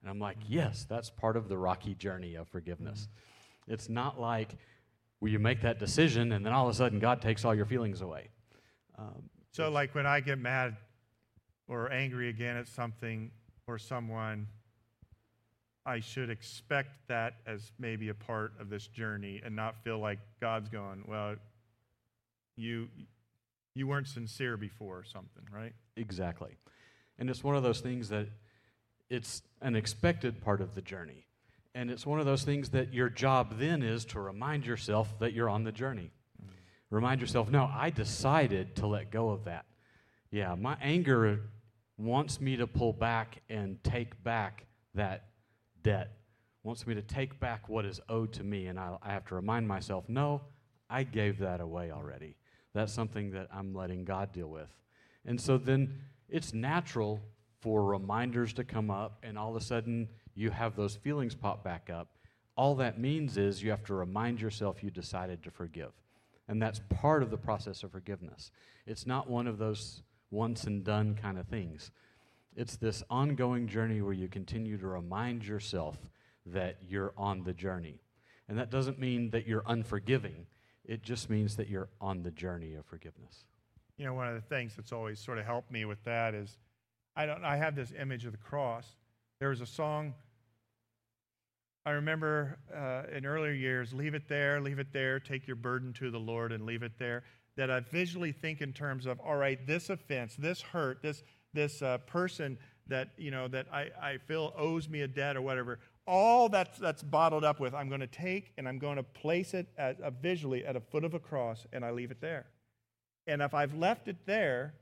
[0.00, 3.08] And I'm like, yes, that's part of the rocky journey of forgiveness.
[3.66, 4.56] It's not like
[5.18, 7.66] where you make that decision and then all of a sudden God takes all your
[7.66, 8.28] feelings away.
[8.98, 10.76] Um, So, like when I get mad
[11.68, 13.30] or angry again at something
[13.66, 14.48] or someone,
[15.84, 20.18] I should expect that as maybe a part of this journey and not feel like
[20.40, 21.36] God's going, well,
[22.56, 22.88] you
[23.74, 25.74] you weren't sincere before or something, right?
[25.96, 26.56] Exactly.
[27.18, 28.26] And it's one of those things that
[29.10, 31.26] it's an expected part of the journey.
[31.74, 35.34] And it's one of those things that your job then is to remind yourself that
[35.34, 36.10] you're on the journey.
[36.90, 39.66] Remind yourself, no, I decided to let go of that.
[40.30, 41.40] Yeah, my anger
[41.98, 45.30] wants me to pull back and take back that
[45.82, 46.12] debt,
[46.62, 48.66] wants me to take back what is owed to me.
[48.66, 50.42] And I, I have to remind myself, no,
[50.88, 52.36] I gave that away already.
[52.74, 54.68] That's something that I'm letting God deal with.
[55.24, 57.20] And so then it's natural
[57.60, 61.64] for reminders to come up, and all of a sudden you have those feelings pop
[61.64, 62.08] back up.
[62.56, 65.92] All that means is you have to remind yourself you decided to forgive.
[66.48, 68.50] And that's part of the process of forgiveness.
[68.86, 71.90] It's not one of those once and done kind of things.
[72.54, 75.98] It's this ongoing journey where you continue to remind yourself
[76.46, 78.00] that you're on the journey.
[78.48, 80.46] And that doesn't mean that you're unforgiving,
[80.84, 83.44] it just means that you're on the journey of forgiveness.
[83.98, 86.58] You know, one of the things that's always sort of helped me with that is
[87.16, 88.86] I don't I have this image of the cross.
[89.40, 90.14] There was a song
[91.86, 95.92] I remember uh, in earlier years, leave it there, leave it there, take your burden
[95.94, 97.22] to the Lord and leave it there.
[97.56, 101.22] That I visually think in terms of, all right, this offense, this hurt, this
[101.54, 105.42] this uh, person that you know that I, I feel owes me a debt or
[105.42, 109.02] whatever all that's that's bottled up with i'm going to take and i'm going to
[109.02, 112.20] place it at, uh, visually at a foot of a cross and i leave it
[112.20, 112.46] there
[113.26, 114.74] and if i've left it there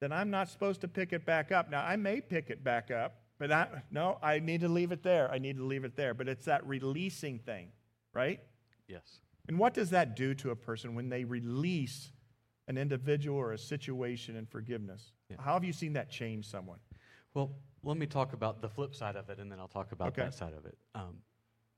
[0.00, 2.90] then i'm not supposed to pick it back up now i may pick it back
[2.90, 5.96] up but I, no i need to leave it there i need to leave it
[5.96, 7.72] there but it's that releasing thing
[8.14, 8.40] right
[8.86, 12.12] yes and what does that do to a person when they release
[12.68, 15.36] an individual or a situation in forgiveness yeah.
[15.40, 16.78] How have you seen that change someone?
[17.34, 17.52] Well,
[17.84, 20.22] let me talk about the flip side of it, and then I'll talk about okay.
[20.22, 20.76] that side of it.
[20.94, 21.18] Um,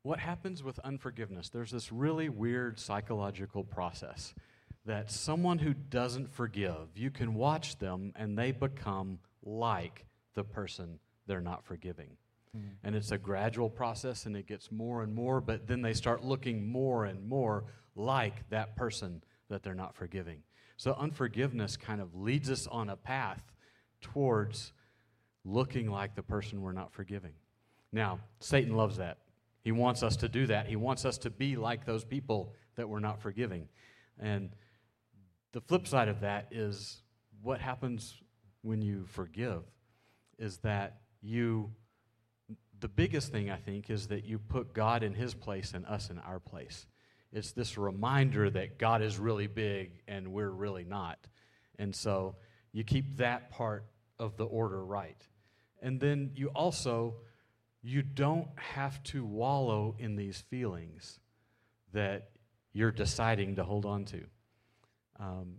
[0.02, 1.50] what happens with unforgiveness?
[1.50, 4.34] There's this really weird psychological process
[4.84, 10.98] that someone who doesn't forgive, you can watch them and they become like the person
[11.26, 12.16] they're not forgiving.
[12.56, 12.62] Mm.
[12.84, 16.24] And it's a gradual process and it gets more and more, but then they start
[16.24, 20.42] looking more and more like that person that they're not forgiving.
[20.76, 23.42] So unforgiveness kind of leads us on a path
[24.00, 24.72] towards
[25.44, 27.32] looking like the person we're not forgiving.
[27.92, 29.18] Now, Satan loves that.
[29.62, 30.66] He wants us to do that.
[30.66, 33.68] He wants us to be like those people that we're not forgiving.
[34.18, 34.50] And
[35.52, 37.02] the flip side of that is
[37.42, 38.20] what happens
[38.62, 39.62] when you forgive
[40.38, 41.70] is that you
[42.80, 46.10] the biggest thing I think is that you put God in his place and us
[46.10, 46.86] in our place.
[47.32, 51.28] It's this reminder that God is really big and we're really not.
[51.78, 52.34] And so
[52.72, 53.86] you keep that part
[54.18, 55.24] of the order right.
[55.80, 57.14] And then you also
[57.82, 61.18] you don't have to wallow in these feelings
[61.92, 62.30] that
[62.72, 64.24] you're deciding to hold on to.
[65.18, 65.56] Um,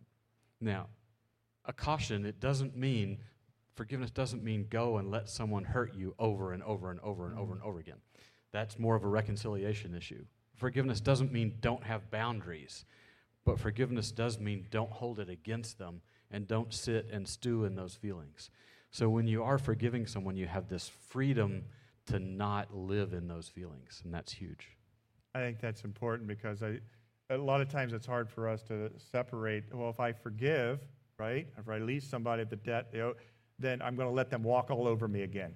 [0.60, 0.88] now,
[1.65, 3.19] a caution, it doesn't mean,
[3.75, 7.38] forgiveness doesn't mean go and let someone hurt you over and over and over and
[7.38, 7.69] over and mm-hmm.
[7.69, 7.97] over again.
[8.51, 10.25] That's more of a reconciliation issue.
[10.55, 12.86] Forgiveness doesn't mean don't have boundaries,
[13.45, 17.75] but forgiveness does mean don't hold it against them and don't sit and stew in
[17.75, 18.49] those feelings.
[18.91, 21.63] So when you are forgiving someone, you have this freedom
[22.07, 24.77] to not live in those feelings, and that's huge.
[25.33, 26.79] I think that's important because I,
[27.29, 29.63] a lot of times it's hard for us to separate.
[29.73, 30.81] Well, if I forgive,
[31.17, 32.93] right, if I release somebody of the debt,
[33.59, 35.53] then I'm going to let them walk all over me again,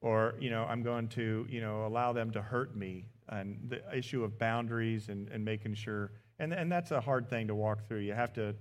[0.00, 3.80] or you know, I'm going to you know allow them to hurt me and the
[3.96, 7.86] issue of boundaries and, and making sure, and, and that's a hard thing to walk
[7.86, 8.00] through.
[8.00, 8.54] You have to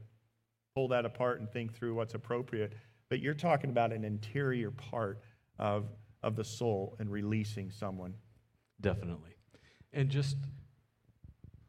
[0.76, 2.74] pull that apart and think through what's appropriate.
[3.10, 5.20] But you're talking about an interior part
[5.58, 5.90] of,
[6.22, 8.14] of the soul and releasing someone.
[8.80, 9.32] Definitely.
[9.92, 10.38] And just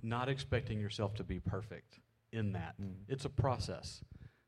[0.03, 1.99] not expecting yourself to be perfect
[2.32, 2.74] in that.
[2.80, 2.92] Mm.
[3.09, 4.03] It's a process.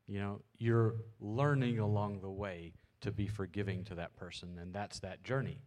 [0.07, 4.99] You know, you're learning along the way to be forgiving to that person, and that's
[4.99, 5.61] that journey.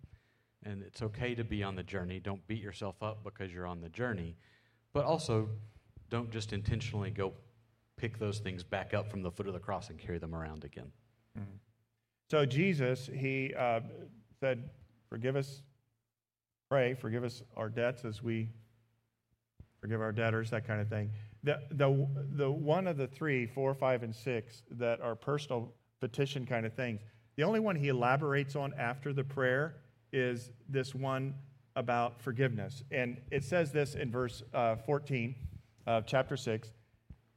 [0.64, 2.18] And it's okay to be on the journey.
[2.20, 4.36] Don't beat yourself up because you're on the journey.
[4.92, 5.48] But also,
[6.10, 7.32] don't just intentionally go
[7.96, 10.64] pick those things back up from the foot of the cross and carry them around
[10.64, 10.90] again.
[11.38, 11.56] Mm-hmm.
[12.30, 13.80] So, Jesus, he uh,
[14.40, 14.70] said,
[15.08, 15.62] Forgive us
[16.68, 18.48] pray, forgive us our debts as we
[19.80, 21.10] forgive our debtors, that kind of thing.
[21.46, 26.44] The, the, the one of the three, four, five, and six, that are personal petition
[26.44, 27.00] kind of things,
[27.36, 29.76] the only one he elaborates on after the prayer
[30.12, 31.34] is this one
[31.76, 32.82] about forgiveness.
[32.90, 35.36] And it says this in verse uh, 14
[35.86, 36.68] of chapter 6.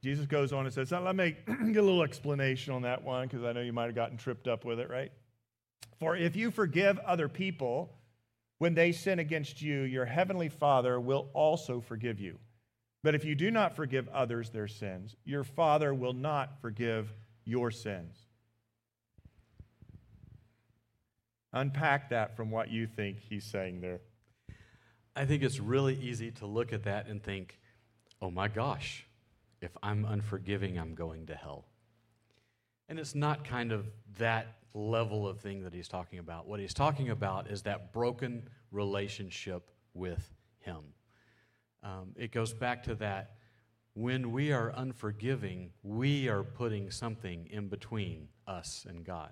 [0.02, 3.44] Jesus goes on and says, Let me get a little explanation on that one because
[3.44, 5.12] I know you might have gotten tripped up with it, right?
[6.00, 7.94] For if you forgive other people
[8.58, 12.40] when they sin against you, your heavenly Father will also forgive you.
[13.04, 17.14] But if you do not forgive others their sins, your Father will not forgive
[17.46, 18.18] your sins.
[21.54, 24.02] Unpack that from what you think he's saying there.
[25.16, 27.60] I think it's really easy to look at that and think,
[28.22, 29.06] oh my gosh,
[29.62, 31.66] if I'm unforgiving, I'm going to hell.
[32.88, 33.88] And it's not kind of
[34.18, 36.48] that level of thing that he's talking about.
[36.48, 40.84] What he's talking about is that broken relationship with him.
[41.84, 43.36] Um, it goes back to that
[43.94, 49.32] when we are unforgiving, we are putting something in between us and God.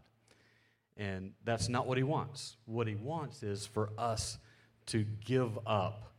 [0.98, 2.58] And that's not what he wants.
[2.66, 4.40] What he wants is for us
[4.88, 6.12] to give up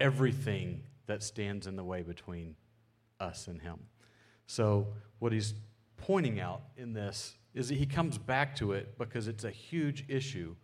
[0.00, 2.56] everything that stands in the way between
[3.20, 3.78] us and him.
[4.46, 5.54] So, what he's
[5.96, 10.04] pointing out in this is that he comes back to it because it's a huge
[10.08, 10.54] issue,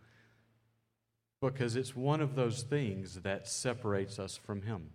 [1.51, 4.91] because it's one of those things that separates us from him.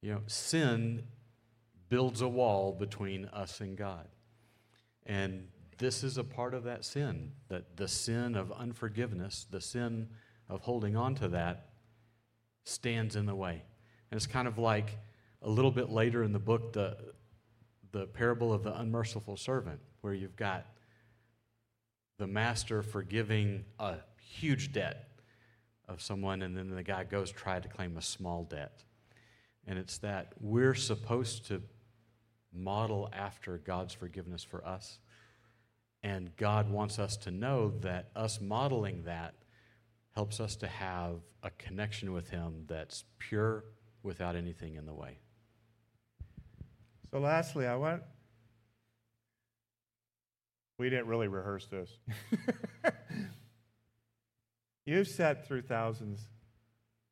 [0.00, 1.04] You know, sin
[1.88, 4.08] builds a wall between us and God.
[5.06, 5.48] And
[5.78, 10.08] this is a part of that sin that the sin of unforgiveness, the sin
[10.48, 11.70] of holding on to that,
[12.64, 13.62] stands in the way.
[14.10, 14.98] And it's kind of like
[15.42, 16.96] a little bit later in the book, the,
[17.90, 20.66] the parable of the unmerciful servant, where you've got
[22.18, 25.08] the master forgiving a huge debt
[25.88, 28.82] of someone, and then the guy goes try to claim a small debt.
[29.66, 31.62] And it's that we're supposed to
[32.52, 34.98] model after God's forgiveness for us.
[36.02, 39.34] And God wants us to know that us modeling that
[40.14, 43.64] helps us to have a connection with Him that's pure
[44.02, 45.18] without anything in the way.
[47.10, 48.02] So, lastly, I want.
[50.78, 51.90] We didn't really rehearse this.
[54.84, 56.20] You've sat through thousands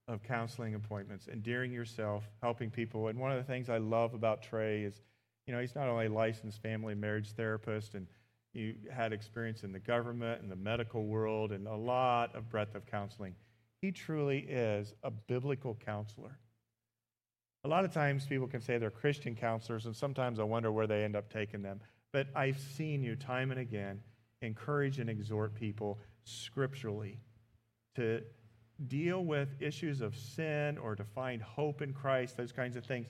[0.09, 3.09] of counseling appointments, endearing yourself, helping people.
[3.09, 5.01] And one of the things I love about Trey is,
[5.47, 8.09] you know, he's not only a licensed family marriage therapist and
[8.53, 12.75] you had experience in the government and the medical world and a lot of breadth
[12.75, 13.37] of counseling.
[13.81, 16.39] He truly is a biblical counselor.
[17.63, 20.87] A lot of times people can say they're Christian counselors, and sometimes I wonder where
[20.87, 21.81] they end up taking them.
[22.13, 24.01] But I've seen you time and again
[24.43, 27.21] encourage and exhort people scripturally
[27.97, 28.23] to
[28.87, 33.07] deal with issues of sin or to find hope in Christ, those kinds of things.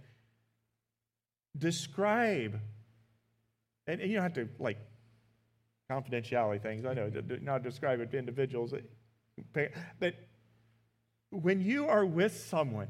[1.56, 2.60] Describe,
[3.86, 4.78] and, and you don't have to like
[5.90, 6.84] confidentiality things.
[6.84, 7.44] I know, mm-hmm.
[7.44, 8.72] not describe it to individuals.
[9.52, 10.14] But
[11.30, 12.88] when you are with someone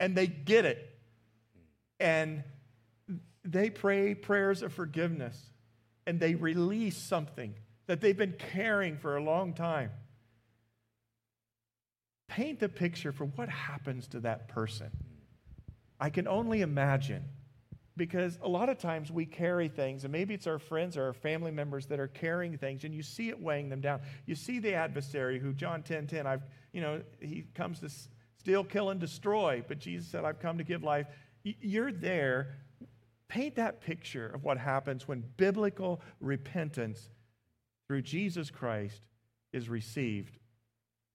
[0.00, 0.98] and they get it
[2.00, 2.44] and
[3.44, 5.36] they pray prayers of forgiveness
[6.06, 7.54] and they release something
[7.86, 9.90] that they've been carrying for a long time,
[12.28, 14.90] paint the picture for what happens to that person.
[15.98, 17.24] I can only imagine
[17.96, 21.12] because a lot of times we carry things, and maybe it's our friends or our
[21.12, 24.00] family members that are carrying things, and you see it weighing them down.
[24.24, 27.90] You see the adversary who, John 10 10, I've, you know, he comes to
[28.38, 31.08] steal, kill, and destroy, but Jesus said, I've come to give life.
[31.42, 32.58] You're there.
[33.26, 37.10] Paint that picture of what happens when biblical repentance
[37.86, 39.02] through Jesus Christ
[39.52, 40.38] is received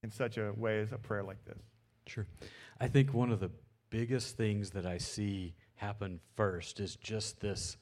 [0.04, 1.58] in such a way as a prayer like this.
[2.06, 2.28] Sure.
[2.80, 3.52] I think one of the
[3.90, 7.78] biggest things that I see happen first is just this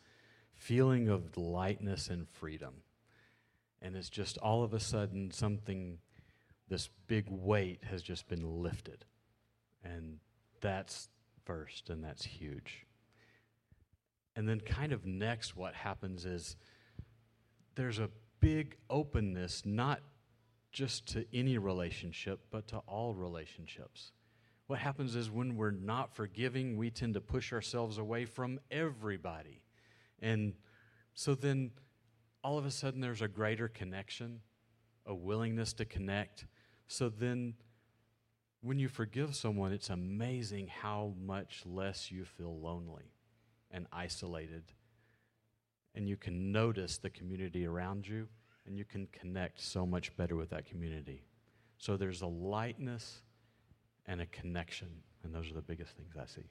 [0.54, 2.76] feeling of lightness and freedom.
[3.82, 5.98] And it's just all of a sudden something,
[6.70, 9.06] this big weight has just been lifted.
[9.84, 10.20] And
[10.62, 11.10] that's
[11.44, 12.86] first, and that's huge.
[14.36, 16.56] And then, kind of next, what happens is
[17.76, 18.10] there's a
[18.40, 20.02] big openness, not
[20.72, 24.12] just to any relationship, but to all relationships
[24.72, 29.62] what happens is when we're not forgiving, we tend to push ourselves away from everybody.
[30.22, 30.54] And
[31.14, 31.72] so then
[32.42, 34.40] all of a sudden there's a greater connection,
[35.06, 36.46] a willingness to connect.
[36.88, 37.56] So then
[38.62, 43.12] when you forgive someone, it's amazing how much less you feel lonely
[43.72, 44.64] and isolated.
[45.96, 48.30] And you can notice the community around you,
[48.66, 51.24] and you can connect so much better with that community.
[51.78, 53.22] So there's a lightness
[54.06, 54.90] and a connection,
[55.24, 56.46] and those are the biggest things I see.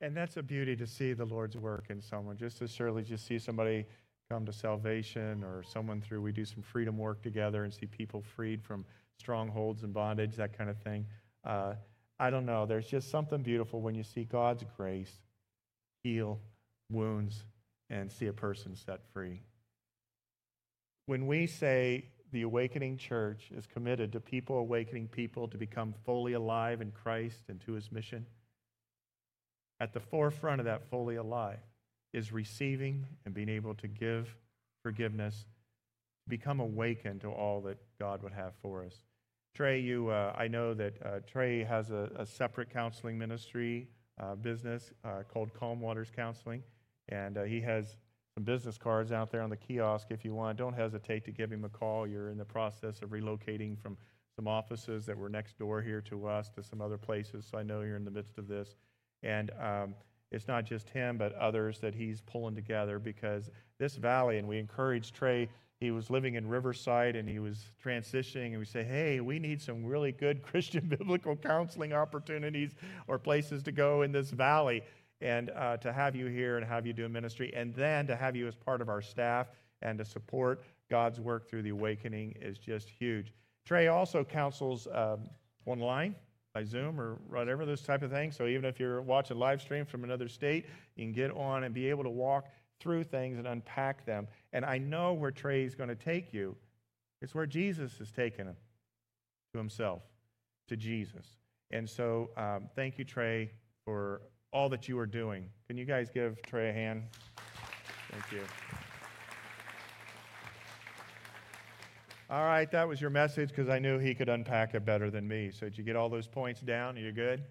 [0.00, 2.36] And that's a beauty to see the Lord's work in someone.
[2.36, 3.86] Just as surely just see somebody
[4.30, 8.22] come to salvation or someone through, we do some freedom work together and see people
[8.22, 8.84] freed from
[9.18, 11.06] strongholds and bondage, that kind of thing.
[11.44, 11.74] Uh,
[12.18, 12.66] I don't know.
[12.66, 15.20] There's just something beautiful when you see God's grace
[16.02, 16.38] heal
[16.90, 17.44] wounds
[17.90, 19.42] and see a person set free.
[21.06, 26.32] When we say the awakening church is committed to people awakening people to become fully
[26.32, 28.26] alive in Christ and to his mission,
[29.80, 31.58] at the forefront of that fully alive
[32.12, 34.34] is receiving and being able to give
[34.82, 35.46] forgiveness,
[36.28, 38.94] become awakened to all that God would have for us.
[39.54, 43.88] Trey, you, uh, I know that uh, Trey has a, a, separate counseling ministry
[44.20, 46.62] uh, business uh, called Calm Waters Counseling,
[47.08, 47.96] and uh, he has
[48.34, 50.58] some business cards out there on the kiosk if you want.
[50.58, 52.06] Don't hesitate to give him a call.
[52.06, 53.96] You're in the process of relocating from
[54.34, 57.62] some offices that were next door here to us to some other places, so I
[57.62, 58.74] know you're in the midst of this.
[59.22, 59.94] And um,
[60.32, 64.58] it's not just him, but others that he's pulling together because this valley, and we
[64.58, 69.20] encourage Trey, he was living in Riverside and he was transitioning, and we say, hey,
[69.20, 72.74] we need some really good Christian biblical counseling opportunities
[73.06, 74.82] or places to go in this valley.
[75.20, 78.36] And uh, to have you here and have you do ministry, and then to have
[78.36, 79.48] you as part of our staff
[79.82, 83.32] and to support God's work through the awakening is just huge.
[83.64, 85.30] Trey also counsels um,
[85.66, 86.14] online
[86.52, 88.30] by Zoom or whatever, this type of thing.
[88.30, 91.74] So even if you're watching live stream from another state, you can get on and
[91.74, 92.48] be able to walk
[92.80, 94.28] through things and unpack them.
[94.52, 96.56] And I know where Trey's going to take you.
[97.22, 98.56] It's where Jesus has taken him
[99.52, 100.02] to himself,
[100.68, 101.26] to Jesus.
[101.70, 103.50] And so um, thank you, Trey,
[103.84, 104.20] for
[104.54, 105.50] all that you are doing.
[105.66, 107.02] Can you guys give Trey a hand?
[108.12, 108.40] Thank you.
[112.30, 115.26] All right, that was your message because I knew he could unpack it better than
[115.26, 115.50] me.
[115.50, 116.96] So, did you get all those points down?
[116.96, 117.42] Are you good?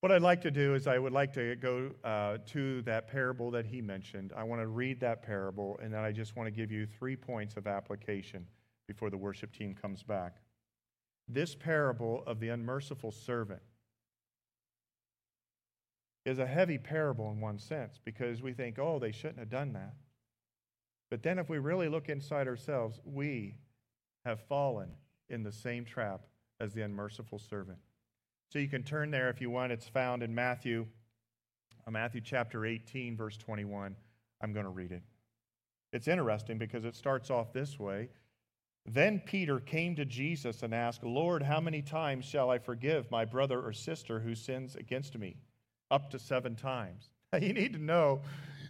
[0.00, 3.50] What I'd like to do is, I would like to go uh, to that parable
[3.50, 4.32] that he mentioned.
[4.36, 7.16] I want to read that parable, and then I just want to give you three
[7.16, 8.46] points of application
[8.86, 10.36] before the worship team comes back.
[11.28, 13.62] This parable of the unmerciful servant
[16.24, 19.72] is a heavy parable in one sense because we think, oh, they shouldn't have done
[19.74, 19.94] that.
[21.10, 23.56] But then, if we really look inside ourselves, we
[24.24, 24.88] have fallen
[25.28, 26.22] in the same trap
[26.60, 27.78] as the unmerciful servant.
[28.48, 29.72] So you can turn there if you want.
[29.72, 30.86] It's found in Matthew,
[31.86, 33.96] uh, Matthew chapter 18, verse 21.
[34.40, 35.02] I'm going to read it.
[35.92, 38.08] It's interesting because it starts off this way.
[38.86, 43.24] Then Peter came to Jesus and asked, Lord, how many times shall I forgive my
[43.24, 45.36] brother or sister who sins against me?
[45.94, 47.08] Up to seven times.
[47.40, 48.22] You need to know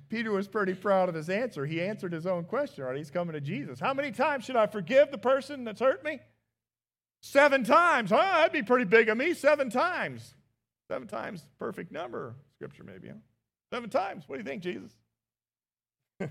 [0.08, 1.66] Peter was pretty proud of his answer.
[1.66, 2.96] He answered his own question, right?
[2.96, 3.80] He's coming to Jesus.
[3.80, 6.20] How many times should I forgive the person that's hurt me?
[7.20, 8.10] Seven times.
[8.10, 8.16] Huh?
[8.16, 9.34] That'd be pretty big of me.
[9.34, 10.34] Seven times.
[10.88, 13.08] Seven times, perfect number, scripture maybe.
[13.08, 13.14] Huh?
[13.72, 14.24] Seven times.
[14.26, 14.92] What do you think, Jesus?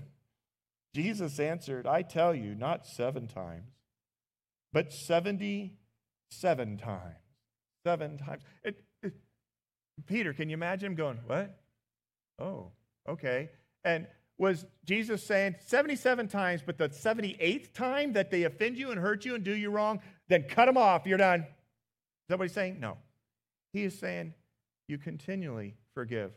[0.94, 3.70] Jesus answered, I tell you, not seven times,
[4.72, 7.16] but 77 times.
[7.84, 8.42] Seven times.
[8.62, 8.82] It,
[10.06, 11.58] Peter, can you imagine him going, What?
[12.38, 12.72] Oh,
[13.08, 13.50] okay.
[13.84, 14.06] And
[14.38, 19.24] was Jesus saying 77 times, but the 78th time that they offend you and hurt
[19.24, 21.40] you and do you wrong, then cut them off, you're done?
[21.42, 22.80] Is that what he's saying?
[22.80, 22.98] No.
[23.72, 24.34] He is saying
[24.88, 26.32] you continually forgive.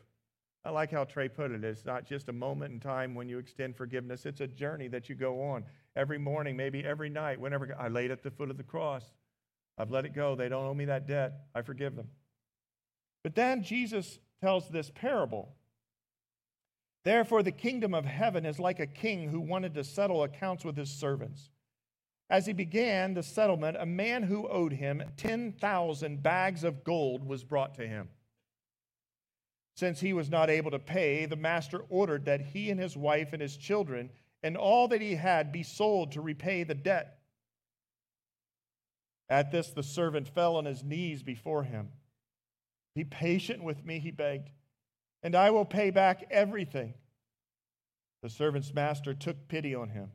[0.64, 1.64] I like how Trey put it.
[1.64, 5.08] It's not just a moment in time when you extend forgiveness, it's a journey that
[5.08, 5.64] you go on
[5.96, 9.04] every morning, maybe every night, whenever I laid at the foot of the cross.
[9.78, 10.36] I've let it go.
[10.36, 11.34] They don't owe me that debt.
[11.56, 12.10] I forgive them.
[13.28, 15.54] But then Jesus tells this parable
[17.04, 20.78] Therefore, the kingdom of heaven is like a king who wanted to settle accounts with
[20.78, 21.50] his servants.
[22.30, 27.44] As he began the settlement, a man who owed him 10,000 bags of gold was
[27.44, 28.08] brought to him.
[29.76, 33.34] Since he was not able to pay, the master ordered that he and his wife
[33.34, 34.10] and his children
[34.42, 37.20] and all that he had be sold to repay the debt.
[39.28, 41.90] At this, the servant fell on his knees before him.
[42.98, 44.50] Be patient with me, he begged
[45.24, 46.94] and I will pay back everything.
[48.24, 50.12] The servant's master took pity on him,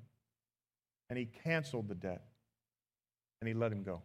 [1.09, 2.22] and he canceled the debt,
[3.41, 4.03] and he let him go.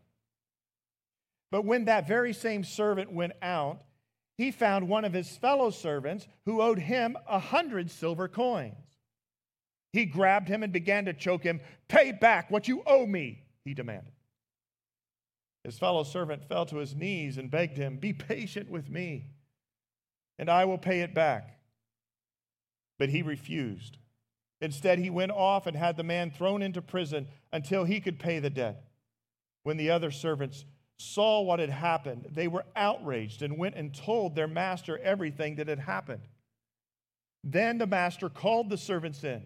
[1.49, 3.83] But when that very same servant went out,
[4.37, 8.75] he found one of his fellow servants who owed him a hundred silver coins.
[9.93, 11.61] He grabbed him and began to choke him.
[11.87, 14.11] Pay back what you owe me, he demanded.
[15.67, 19.27] His fellow servant fell to his knees and begged him, Be patient with me
[20.37, 21.59] and I will pay it back.
[22.99, 23.97] But he refused.
[24.59, 28.39] Instead, he went off and had the man thrown into prison until he could pay
[28.39, 28.83] the debt.
[29.63, 30.65] When the other servants
[30.97, 35.67] saw what had happened, they were outraged and went and told their master everything that
[35.67, 36.23] had happened.
[37.43, 39.43] Then the master called the servants in.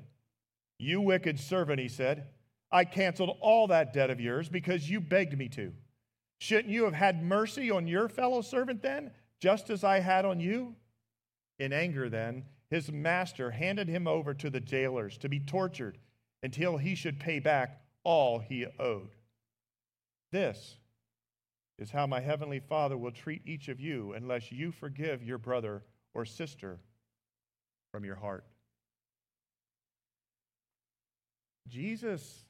[0.77, 2.27] You wicked servant, he said,
[2.71, 5.73] I canceled all that debt of yours because you begged me to.
[6.41, 10.39] Shouldn't you have had mercy on your fellow servant then, just as I had on
[10.39, 10.75] you?
[11.59, 15.99] In anger, then, his master handed him over to the jailers to be tortured
[16.41, 19.13] until he should pay back all he owed.
[20.31, 20.77] This
[21.77, 25.83] is how my heavenly Father will treat each of you unless you forgive your brother
[26.15, 26.79] or sister
[27.91, 28.45] from your heart.
[31.67, 32.45] Jesus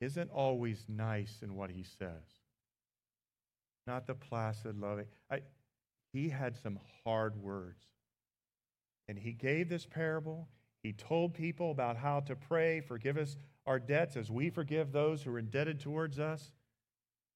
[0.00, 2.40] isn't always nice in what he says.
[3.86, 5.06] Not the placid, loving.
[5.30, 5.40] I,
[6.12, 7.84] he had some hard words.
[9.08, 10.48] And he gave this parable.
[10.82, 13.36] He told people about how to pray, forgive us
[13.66, 16.52] our debts as we forgive those who are indebted towards us,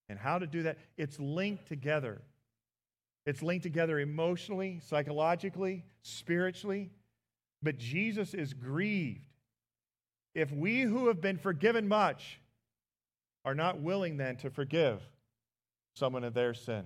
[0.08, 0.78] and how to do that.
[0.96, 2.22] It's linked together.
[3.26, 6.90] It's linked together emotionally, psychologically, spiritually.
[7.62, 9.20] But Jesus is grieved
[10.34, 12.39] if we who have been forgiven much
[13.44, 15.00] are not willing then to forgive
[15.94, 16.84] someone of their sin.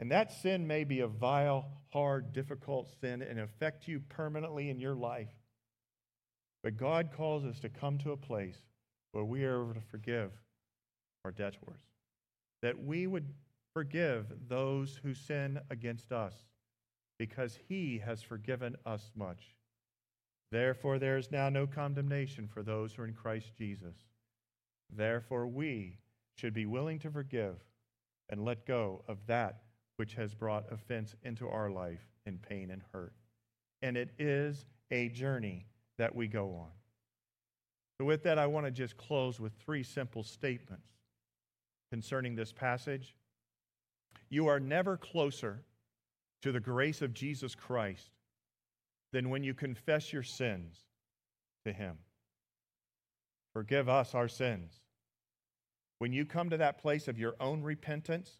[0.00, 4.78] And that sin may be a vile, hard, difficult sin and affect you permanently in
[4.78, 5.30] your life.
[6.62, 8.58] But God calls us to come to a place
[9.12, 10.32] where we are able to forgive
[11.24, 11.80] our debtors,
[12.62, 13.32] that we would
[13.72, 16.34] forgive those who sin against us,
[17.18, 19.54] because he has forgiven us much.
[20.50, 23.94] Therefore, there is now no condemnation for those who are in Christ Jesus.
[24.90, 25.98] Therefore, we
[26.36, 27.56] should be willing to forgive
[28.28, 29.62] and let go of that
[29.96, 33.12] which has brought offense into our life in pain and hurt.
[33.82, 35.66] And it is a journey
[35.98, 36.70] that we go on.
[37.98, 40.88] So, with that, I want to just close with three simple statements
[41.92, 43.14] concerning this passage.
[44.30, 45.62] You are never closer
[46.42, 48.10] to the grace of Jesus Christ
[49.12, 50.86] than when you confess your sins
[51.64, 51.98] to Him.
[53.54, 54.80] Forgive us our sins.
[55.98, 58.38] When you come to that place of your own repentance,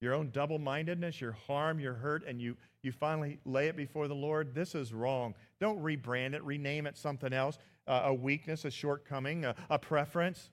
[0.00, 4.08] your own double mindedness, your harm, your hurt, and you, you finally lay it before
[4.08, 5.34] the Lord, this is wrong.
[5.60, 7.58] Don't rebrand it, rename it something else
[7.88, 10.50] uh, a weakness, a shortcoming, a, a preference.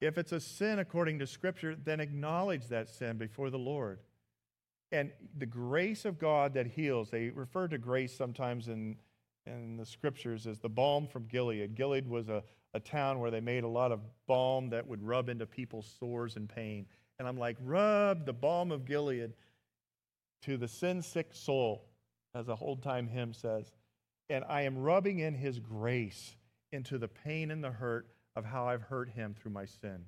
[0.00, 4.00] If it's a sin according to Scripture, then acknowledge that sin before the Lord.
[4.92, 8.96] And the grace of God that heals, they refer to grace sometimes in,
[9.46, 11.74] in the Scriptures is the balm from Gilead.
[11.74, 12.42] Gilead was a,
[12.72, 16.36] a town where they made a lot of balm that would rub into people's sores
[16.36, 16.86] and pain.
[17.18, 19.34] And I'm like, rub the balm of Gilead
[20.42, 21.84] to the sin sick soul,
[22.34, 23.72] as a old time hymn says.
[24.30, 26.36] And I am rubbing in his grace
[26.72, 30.04] into the pain and the hurt of how I've hurt him through my sin.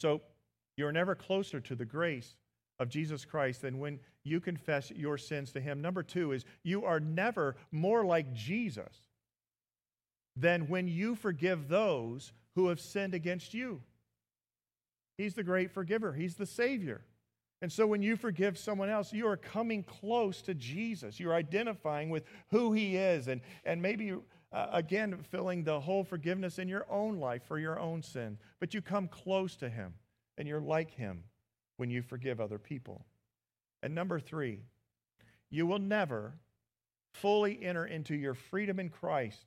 [0.00, 0.20] So
[0.76, 2.36] you're never closer to the grace
[2.78, 5.80] of Jesus Christ than when you confess your sins to him.
[5.80, 9.02] Number two is you are never more like Jesus
[10.36, 13.82] than when you forgive those who have sinned against you.
[15.18, 17.02] He's the great forgiver, He's the Savior.
[17.60, 21.20] And so when you forgive someone else, you are coming close to Jesus.
[21.20, 24.14] You're identifying with who He is, and, and maybe,
[24.52, 28.36] uh, again, filling the whole forgiveness in your own life for your own sin.
[28.58, 29.94] But you come close to Him,
[30.36, 31.22] and you're like Him
[31.76, 33.04] when you forgive other people.
[33.82, 34.60] And number three,
[35.50, 36.34] you will never
[37.12, 39.46] fully enter into your freedom in Christ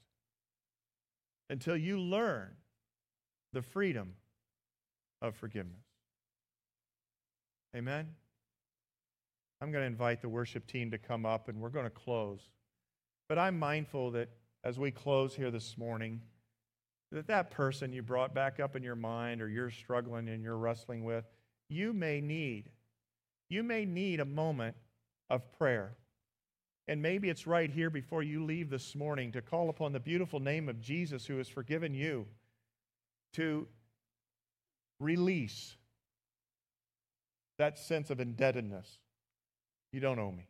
[1.49, 2.51] until you learn
[3.53, 4.13] the freedom
[5.21, 5.83] of forgiveness.
[7.75, 8.07] Amen?
[9.61, 12.41] I'm going to invite the worship team to come up and we're going to close.
[13.27, 14.29] But I'm mindful that
[14.63, 16.21] as we close here this morning,
[17.11, 20.57] that that person you brought back up in your mind or you're struggling and you're
[20.57, 21.25] wrestling with,
[21.69, 22.69] you may need.
[23.49, 24.75] You may need a moment
[25.29, 25.95] of prayer.
[26.87, 30.39] And maybe it's right here before you leave this morning to call upon the beautiful
[30.39, 32.27] name of Jesus who has forgiven you
[33.33, 33.67] to
[34.99, 35.75] release
[37.57, 38.99] that sense of indebtedness.
[39.91, 40.47] You don't owe me.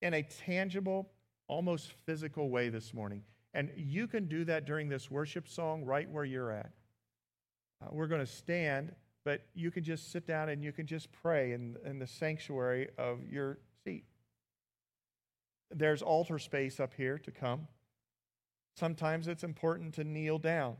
[0.00, 1.10] In a tangible,
[1.48, 3.22] almost physical way this morning.
[3.52, 6.70] And you can do that during this worship song right where you're at.
[7.82, 8.92] Uh, we're going to stand,
[9.24, 12.88] but you can just sit down and you can just pray in, in the sanctuary
[12.98, 14.04] of your seat.
[15.70, 17.66] There's altar space up here to come.
[18.76, 20.76] Sometimes it's important to kneel down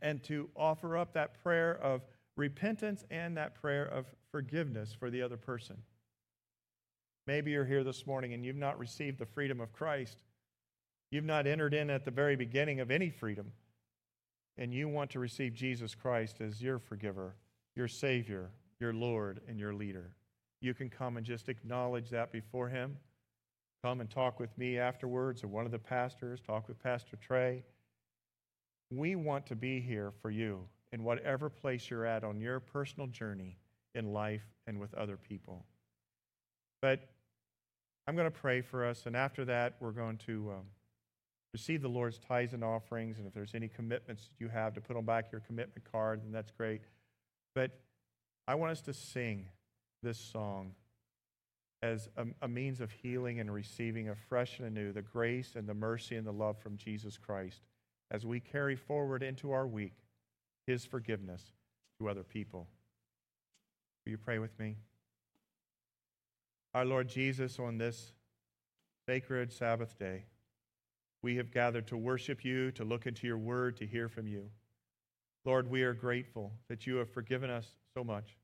[0.00, 2.02] and to offer up that prayer of
[2.36, 5.76] repentance and that prayer of forgiveness for the other person.
[7.26, 10.22] Maybe you're here this morning and you've not received the freedom of Christ.
[11.10, 13.52] You've not entered in at the very beginning of any freedom.
[14.58, 17.36] And you want to receive Jesus Christ as your forgiver,
[17.74, 20.14] your Savior, your Lord, and your leader.
[20.60, 22.96] You can come and just acknowledge that before Him.
[23.82, 27.64] Come and talk with me afterwards or one of the pastors, talk with Pastor Trey.
[28.90, 33.08] We want to be here for you in whatever place you're at on your personal
[33.08, 33.58] journey
[33.94, 35.64] in life and with other people.
[36.80, 37.08] But
[38.06, 40.66] I'm going to pray for us, and after that, we're going to um,
[41.52, 43.18] receive the Lord's tithes and offerings.
[43.18, 46.22] And if there's any commitments that you have to put on back your commitment card,
[46.22, 46.82] then that's great.
[47.54, 47.78] But
[48.48, 49.46] I want us to sing
[50.02, 50.74] this song
[51.82, 55.74] as a, a means of healing and receiving afresh and anew the grace and the
[55.74, 57.60] mercy and the love from Jesus Christ
[58.10, 59.94] as we carry forward into our week
[60.66, 61.42] his forgiveness
[61.98, 62.68] to other people.
[64.04, 64.76] Will you pray with me?
[66.74, 68.12] Our Lord Jesus, on this
[69.08, 70.24] sacred Sabbath day,
[71.22, 74.50] we have gathered to worship you, to look into your word, to hear from you.
[75.44, 78.36] Lord, we are grateful that you have forgiven us so much.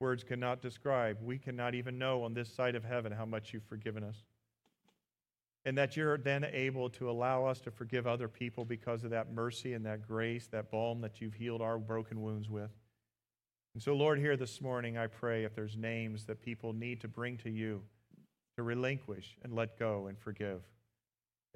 [0.00, 1.18] Words cannot describe.
[1.22, 4.16] We cannot even know on this side of heaven how much you've forgiven us.
[5.64, 9.32] And that you're then able to allow us to forgive other people because of that
[9.32, 12.70] mercy and that grace, that balm that you've healed our broken wounds with.
[13.72, 17.08] And so, Lord, here this morning, I pray if there's names that people need to
[17.08, 17.82] bring to you
[18.56, 20.60] to relinquish and let go and forgive.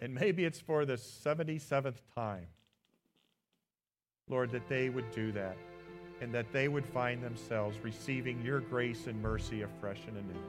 [0.01, 2.46] And maybe it's for the 77th time,
[4.28, 5.57] Lord, that they would do that
[6.20, 10.42] and that they would find themselves receiving your grace and mercy afresh and anew.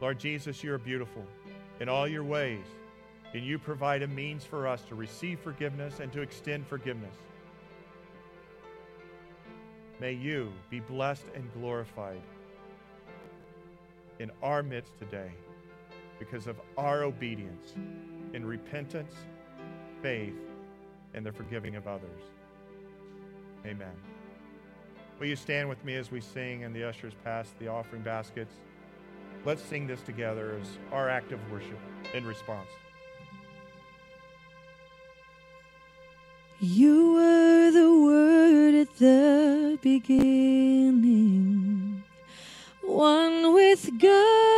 [0.00, 1.24] Lord Jesus, you are beautiful
[1.80, 2.64] in all your ways,
[3.34, 7.14] and you provide a means for us to receive forgiveness and to extend forgiveness.
[10.00, 12.20] May you be blessed and glorified
[14.18, 15.30] in our midst today
[16.18, 17.74] because of our obedience
[18.32, 19.14] in repentance,
[20.02, 20.34] faith,
[21.14, 22.22] and the forgiving of others.
[23.66, 23.92] Amen.
[25.18, 28.54] Will you stand with me as we sing and the ushers pass the offering baskets?
[29.44, 31.78] Let's sing this together as our act of worship
[32.14, 32.68] in response.
[36.60, 41.22] You were the word at the beginning,
[42.82, 44.57] one with God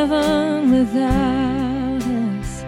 [0.00, 2.02] Heaven without
[2.40, 2.64] us.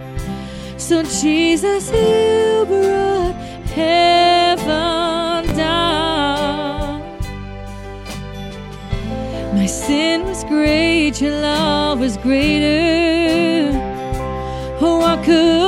[0.77, 3.35] So, Jesus, you brought
[3.73, 7.01] heaven down.
[9.55, 13.71] My sin was great, your love was greater.
[14.79, 15.62] Oh, I could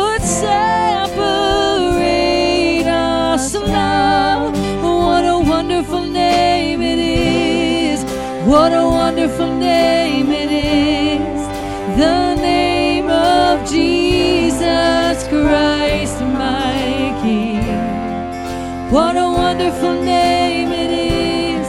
[19.58, 21.68] wonderful name it is.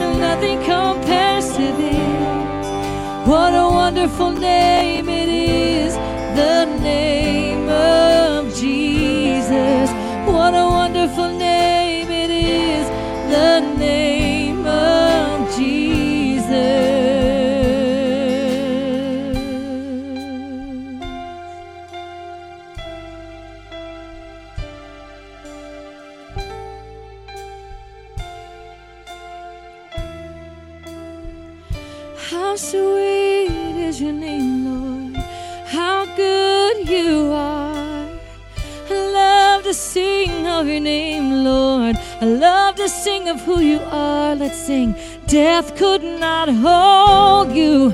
[0.00, 2.66] And nothing compares to this.
[3.28, 5.94] What a wonderful name it is.
[6.34, 6.87] The name
[39.68, 41.94] to sing of your name, Lord.
[42.22, 44.34] I love to sing of who you are.
[44.34, 44.94] Let's sing.
[45.26, 47.90] Death could not hold you.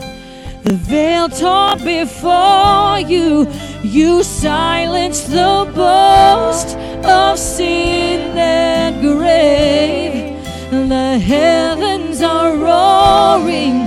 [0.62, 3.48] the veil tore before you.
[3.82, 10.38] You silenced the boast of sin and grave.
[10.70, 13.86] The heavens are roaring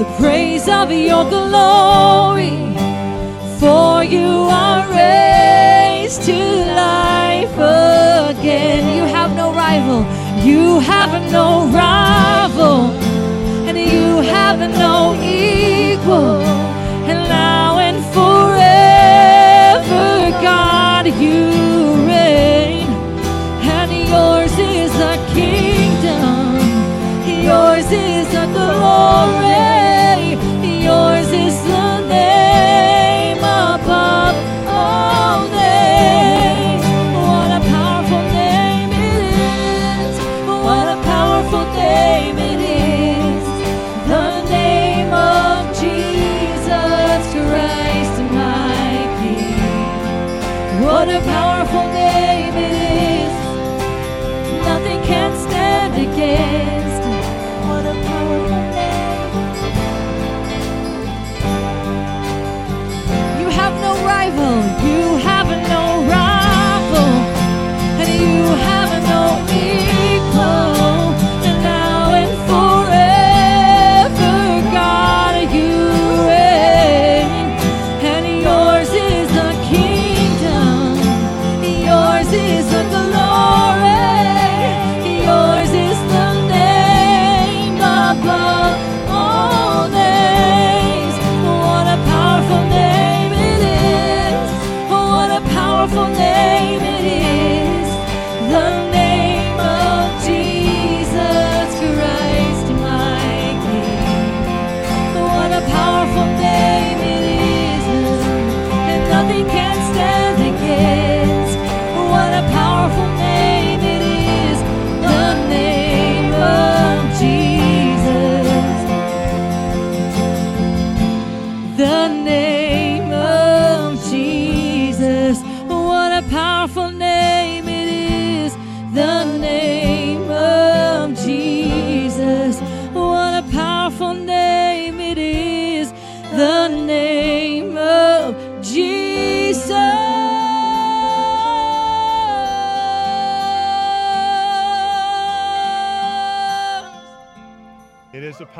[0.00, 2.58] the praise of your glory.
[3.60, 4.82] For you are
[6.02, 8.96] raised to life again.
[8.96, 10.04] You have no rival.
[10.44, 12.90] You have no rival.
[13.68, 16.40] And you have no equal.
[17.10, 18.40] And now and forever,
[20.42, 21.40] God, you
[22.06, 22.88] reign.
[23.78, 26.58] And yours is the kingdom.
[27.44, 29.41] Yours is the glory.
[64.34, 64.71] No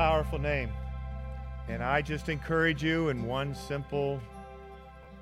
[0.02, 0.68] powerful name.
[1.68, 4.20] And I just encourage you in one simple,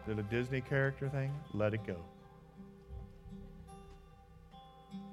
[0.07, 1.31] little Disney character thing?
[1.53, 1.97] Let it go.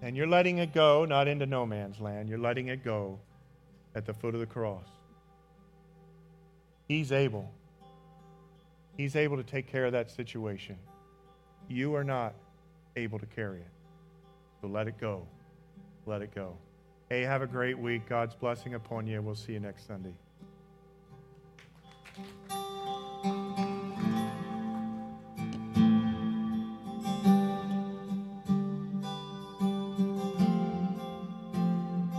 [0.01, 2.29] And you're letting it go, not into no man's land.
[2.29, 3.19] You're letting it go
[3.93, 4.87] at the foot of the cross.
[6.87, 7.51] He's able.
[8.95, 10.77] He's able to take care of that situation.
[11.67, 12.35] You are not
[12.95, 13.73] able to carry it.
[14.61, 15.27] So let it go.
[16.05, 16.57] Let it go.
[17.09, 18.09] Hey, have a great week.
[18.09, 19.21] God's blessing upon you.
[19.21, 20.13] We'll see you next Sunday.